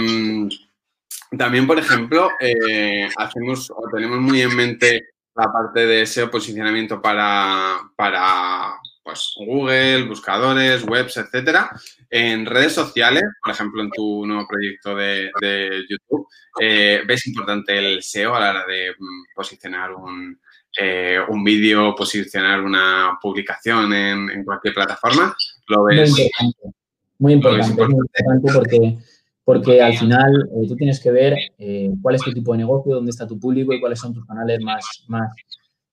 [1.38, 7.02] también, por ejemplo, eh, hacemos o tenemos muy en mente la parte de SEO posicionamiento
[7.02, 8.74] para, para
[9.04, 11.70] pues, Google, buscadores, webs, etcétera.
[12.10, 15.32] En redes sociales, por ejemplo, en tu nuevo proyecto de,
[15.88, 16.28] YouTube,
[16.60, 20.40] eh, ¿ves importante el SEO a la hora de mm, posicionar un,
[20.80, 25.36] eh, un vídeo, posicionar una publicación en, cualquier plataforma?
[25.68, 26.14] ¿Lo ves?
[27.18, 28.98] Muy importante, muy importante porque
[29.50, 32.93] porque al final eh, tú tienes que ver eh, cuál es tu tipo de negocio,
[32.93, 35.36] dónde está tu público y cuáles son tus canales más, más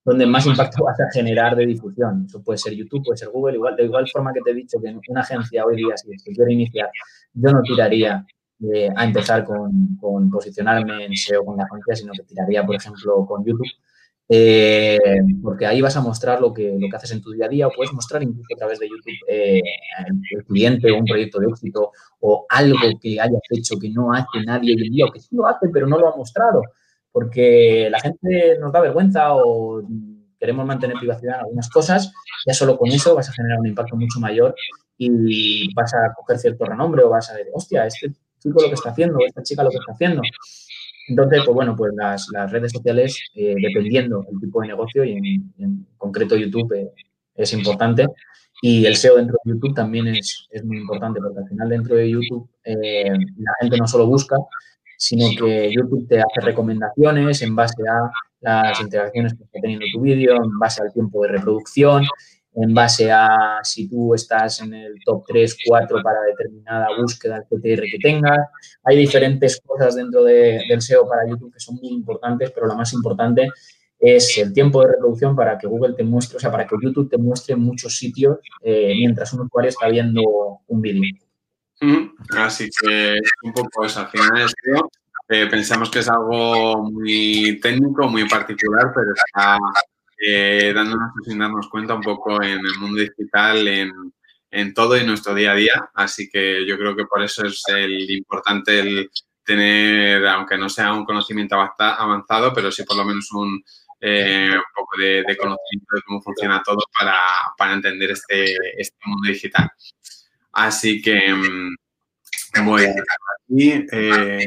[0.04, 2.26] donde más impacto vas a generar de difusión.
[2.26, 4.76] Eso puede ser YouTube, puede ser Google, igual, de igual forma que te he dicho
[4.78, 6.90] que una agencia hoy día, si quiere iniciar,
[7.32, 8.26] yo no tiraría
[8.60, 12.76] eh, a empezar con, con, posicionarme en SEO con la agencia, sino que tiraría, por
[12.76, 13.72] ejemplo, con YouTube.
[14.28, 14.98] Eh,
[15.40, 17.68] porque ahí vas a mostrar lo que, lo que haces en tu día a día
[17.68, 19.62] o puedes mostrar incluso a través de YouTube eh,
[20.32, 24.74] el cliente un proyecto de éxito o algo que hayas hecho que no hace nadie
[24.74, 26.60] hoy en día o que sí lo hace pero no lo ha mostrado
[27.12, 29.80] porque la gente nos da vergüenza o
[30.38, 32.12] queremos mantener privacidad en algunas cosas,
[32.46, 34.54] ya solo con eso vas a generar un impacto mucho mayor
[34.98, 38.74] y vas a coger cierto renombre o vas a decir, hostia, este chico lo que
[38.74, 40.22] está haciendo, esta chica lo que está haciendo.
[41.08, 45.12] Entonces, pues bueno, pues las, redes sociales, eh, dependiendo del tipo de negocio y
[45.58, 46.90] en, concreto YouTube eh,
[47.34, 48.06] es importante.
[48.62, 52.10] Y el SEO dentro de YouTube también es, muy importante porque al final dentro de
[52.10, 54.36] YouTube eh, la gente no solo busca,
[54.96, 60.00] sino que YouTube te hace recomendaciones en base a las interacciones que está teniendo tu
[60.00, 62.04] vídeo, en base al tiempo de reproducción,
[62.56, 67.82] en base a si tú estás en el top 3, 4 para determinada búsqueda, CTR
[67.82, 68.48] que tengas.
[68.84, 72.74] Hay diferentes cosas dentro de, del SEO para YouTube que son muy importantes, pero la
[72.74, 73.50] más importante
[73.98, 77.10] es el tiempo de reproducción para que Google te muestre, o sea, para que YouTube
[77.10, 80.22] te muestre muchos sitios eh, mientras un usuario está viendo
[80.66, 81.02] un vídeo.
[82.38, 84.00] Así que un poco eso.
[84.00, 84.54] Al final es
[85.28, 89.58] eh, pensamos que es algo muy técnico, muy particular, pero está
[90.18, 93.92] eh, dándonos sin darnos cuenta un poco en el mundo digital, en,
[94.50, 95.90] en todo y nuestro día a día.
[95.94, 99.10] Así que yo creo que por eso es el importante el
[99.44, 103.62] tener, aunque no sea un conocimiento avanzado, pero sí por lo menos un,
[104.00, 107.16] eh, poco de, conocimiento de cómo funciona todo para,
[107.56, 108.44] para entender este,
[108.78, 109.70] este mundo digital.
[110.52, 113.86] Así que, mm, voy aquí.
[113.92, 114.46] Eh,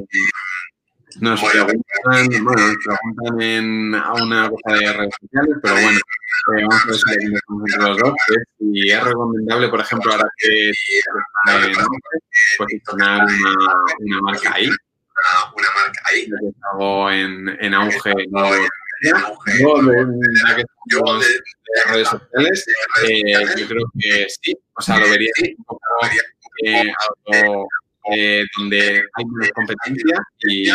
[1.21, 6.65] nos preguntan, bueno, nos preguntan en, a una cosa de redes sociales, pero bueno, eh,
[6.69, 8.13] vamos a ver si entre los dos,
[8.57, 10.71] si es recomendable, por ejemplo, ahora que
[12.57, 13.53] posicionar una,
[13.99, 14.67] una marca ahí.
[14.67, 16.25] Una marca ahí.
[16.25, 18.13] Que en, en auge.
[18.29, 18.49] ¿no?
[19.01, 19.13] Yo,
[21.19, 21.27] de,
[21.91, 22.65] redes sociales,
[23.07, 23.21] eh,
[23.57, 25.79] yo creo que sí, o sea, lo vería un poco
[26.65, 26.91] eh,
[27.27, 27.67] algo
[28.11, 30.69] eh, donde hay menos competencia y,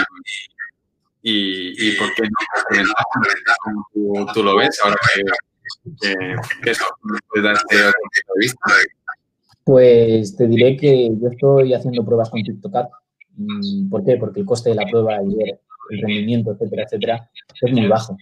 [1.23, 2.93] y, y por qué no
[4.03, 5.23] como tú, lo ves ahora que,
[6.63, 6.85] que, eso,
[7.43, 8.61] darte otro punto de vista.
[9.65, 12.89] Pues te diré que yo estoy haciendo pruebas con TikTok.
[13.37, 14.17] Mm, ¿Por qué?
[14.17, 15.59] Porque el coste de la prueba y el
[16.03, 18.17] rendimiento, etcétera, etcétera, es muy bajo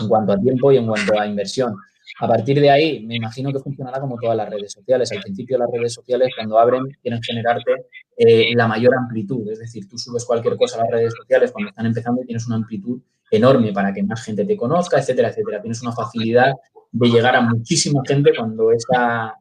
[0.00, 1.76] en cuanto a tiempo y en cuanto a inversión.
[2.20, 5.12] A partir de ahí, me imagino que funcionará como todas las redes sociales.
[5.12, 7.72] Al principio, las redes sociales, cuando abren, quieren generarte
[8.16, 9.48] eh, la mayor amplitud.
[9.50, 12.46] Es decir, tú subes cualquier cosa a las redes sociales cuando están empezando y tienes
[12.46, 13.00] una amplitud
[13.30, 15.60] enorme para que más gente te conozca, etcétera, etcétera.
[15.60, 16.52] Tienes una facilidad
[16.90, 19.34] de llegar a muchísima gente cuando esa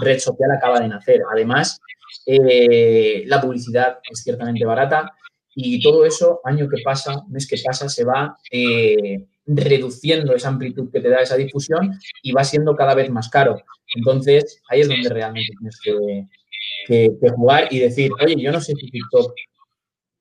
[0.00, 1.20] red social acaba de nacer.
[1.30, 1.80] Además,
[2.26, 5.12] eh, la publicidad es ciertamente barata
[5.54, 10.90] y todo eso, año que pasa, mes que pasa, se va eh, reduciendo esa amplitud
[10.90, 13.56] que te da esa difusión y va siendo cada vez más caro.
[13.94, 15.80] Entonces, ahí es donde realmente tienes
[16.86, 19.32] que, jugar y decir, oye, yo no sé si TikTok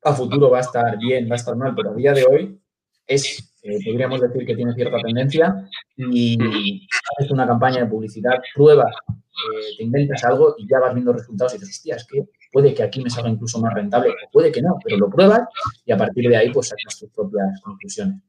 [0.04, 2.60] a futuro va a estar bien, va a estar mal, pero a día de hoy
[3.08, 6.38] es, eh, podríamos decir que tiene cierta tendencia y
[7.18, 11.56] haces una campaña de publicidad, pruebas, eh, te inventas algo y ya vas viendo resultados
[11.56, 14.52] y dices, hostia, es que puede que aquí me salga incluso más rentable o puede
[14.52, 15.42] que no, pero lo pruebas
[15.86, 18.22] y a partir de ahí pues sacas tus propias conclusiones.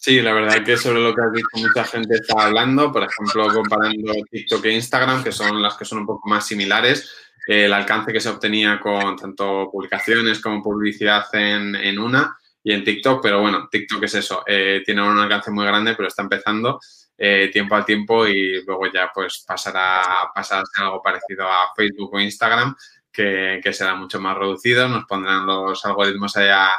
[0.00, 3.52] Sí, la verdad que sobre lo que has dicho mucha gente está hablando, por ejemplo,
[3.52, 7.12] comparando TikTok e Instagram, que son las que son un poco más similares,
[7.48, 12.84] el alcance que se obtenía con tanto publicaciones como publicidad en, en una y en
[12.84, 16.78] TikTok, pero bueno, TikTok es eso, eh, tiene un alcance muy grande, pero está empezando
[17.16, 21.72] eh, tiempo al tiempo y luego ya pues pasará, pasará a ser algo parecido a
[21.74, 22.76] Facebook o Instagram,
[23.10, 26.70] que, que será mucho más reducido, nos pondrán los algoritmos allá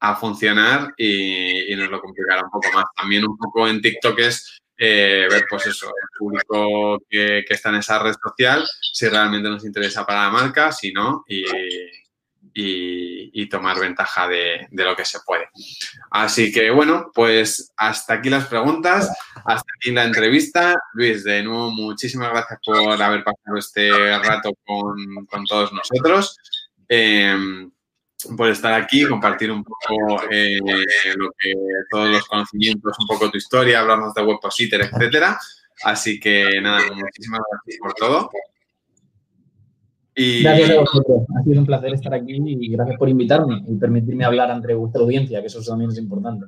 [0.00, 2.86] a funcionar y, nos lo complicará un poco más.
[2.96, 7.76] También un poco en TikTok es eh, ver, pues eso, el público que, está en
[7.76, 11.44] esa red social, si realmente nos interesa para la marca, si no, y,
[12.54, 15.48] y, tomar ventaja de, de, lo que se puede.
[16.10, 19.10] Así que bueno, pues hasta aquí las preguntas,
[19.44, 20.74] hasta aquí la entrevista.
[20.94, 26.38] Luis, de nuevo, muchísimas gracias por haber pasado este rato con, con todos nosotros.
[26.88, 27.68] Eh,
[28.36, 30.58] por estar aquí, compartir un poco eh,
[31.16, 31.52] lo que,
[31.90, 35.38] todos los conocimientos, un poco tu historia, hablarnos de Webpositor, etcétera.
[35.84, 38.30] Así que nada, muchísimas gracias por todo.
[40.14, 40.42] Y...
[40.42, 41.22] Gracias a vosotros.
[41.38, 45.02] Ha sido un placer estar aquí y gracias por invitarme y permitirme hablar ante vuestra
[45.02, 46.46] audiencia, que eso también es importante.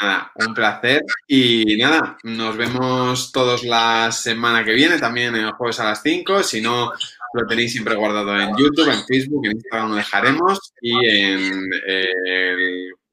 [0.00, 1.04] Nada, un placer.
[1.26, 6.42] Y nada, nos vemos todos la semana que viene, también el jueves a las 5.
[6.42, 6.92] Si no,
[7.32, 11.68] lo tenéis siempre guardado en YouTube, en Facebook, en Instagram lo dejaremos y en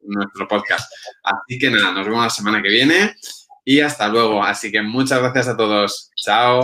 [0.01, 0.91] nuestro podcast.
[1.23, 3.15] Así que nada, nos vemos la semana que viene
[3.65, 4.43] y hasta luego.
[4.43, 6.11] Así que muchas gracias a todos.
[6.15, 6.61] Chao.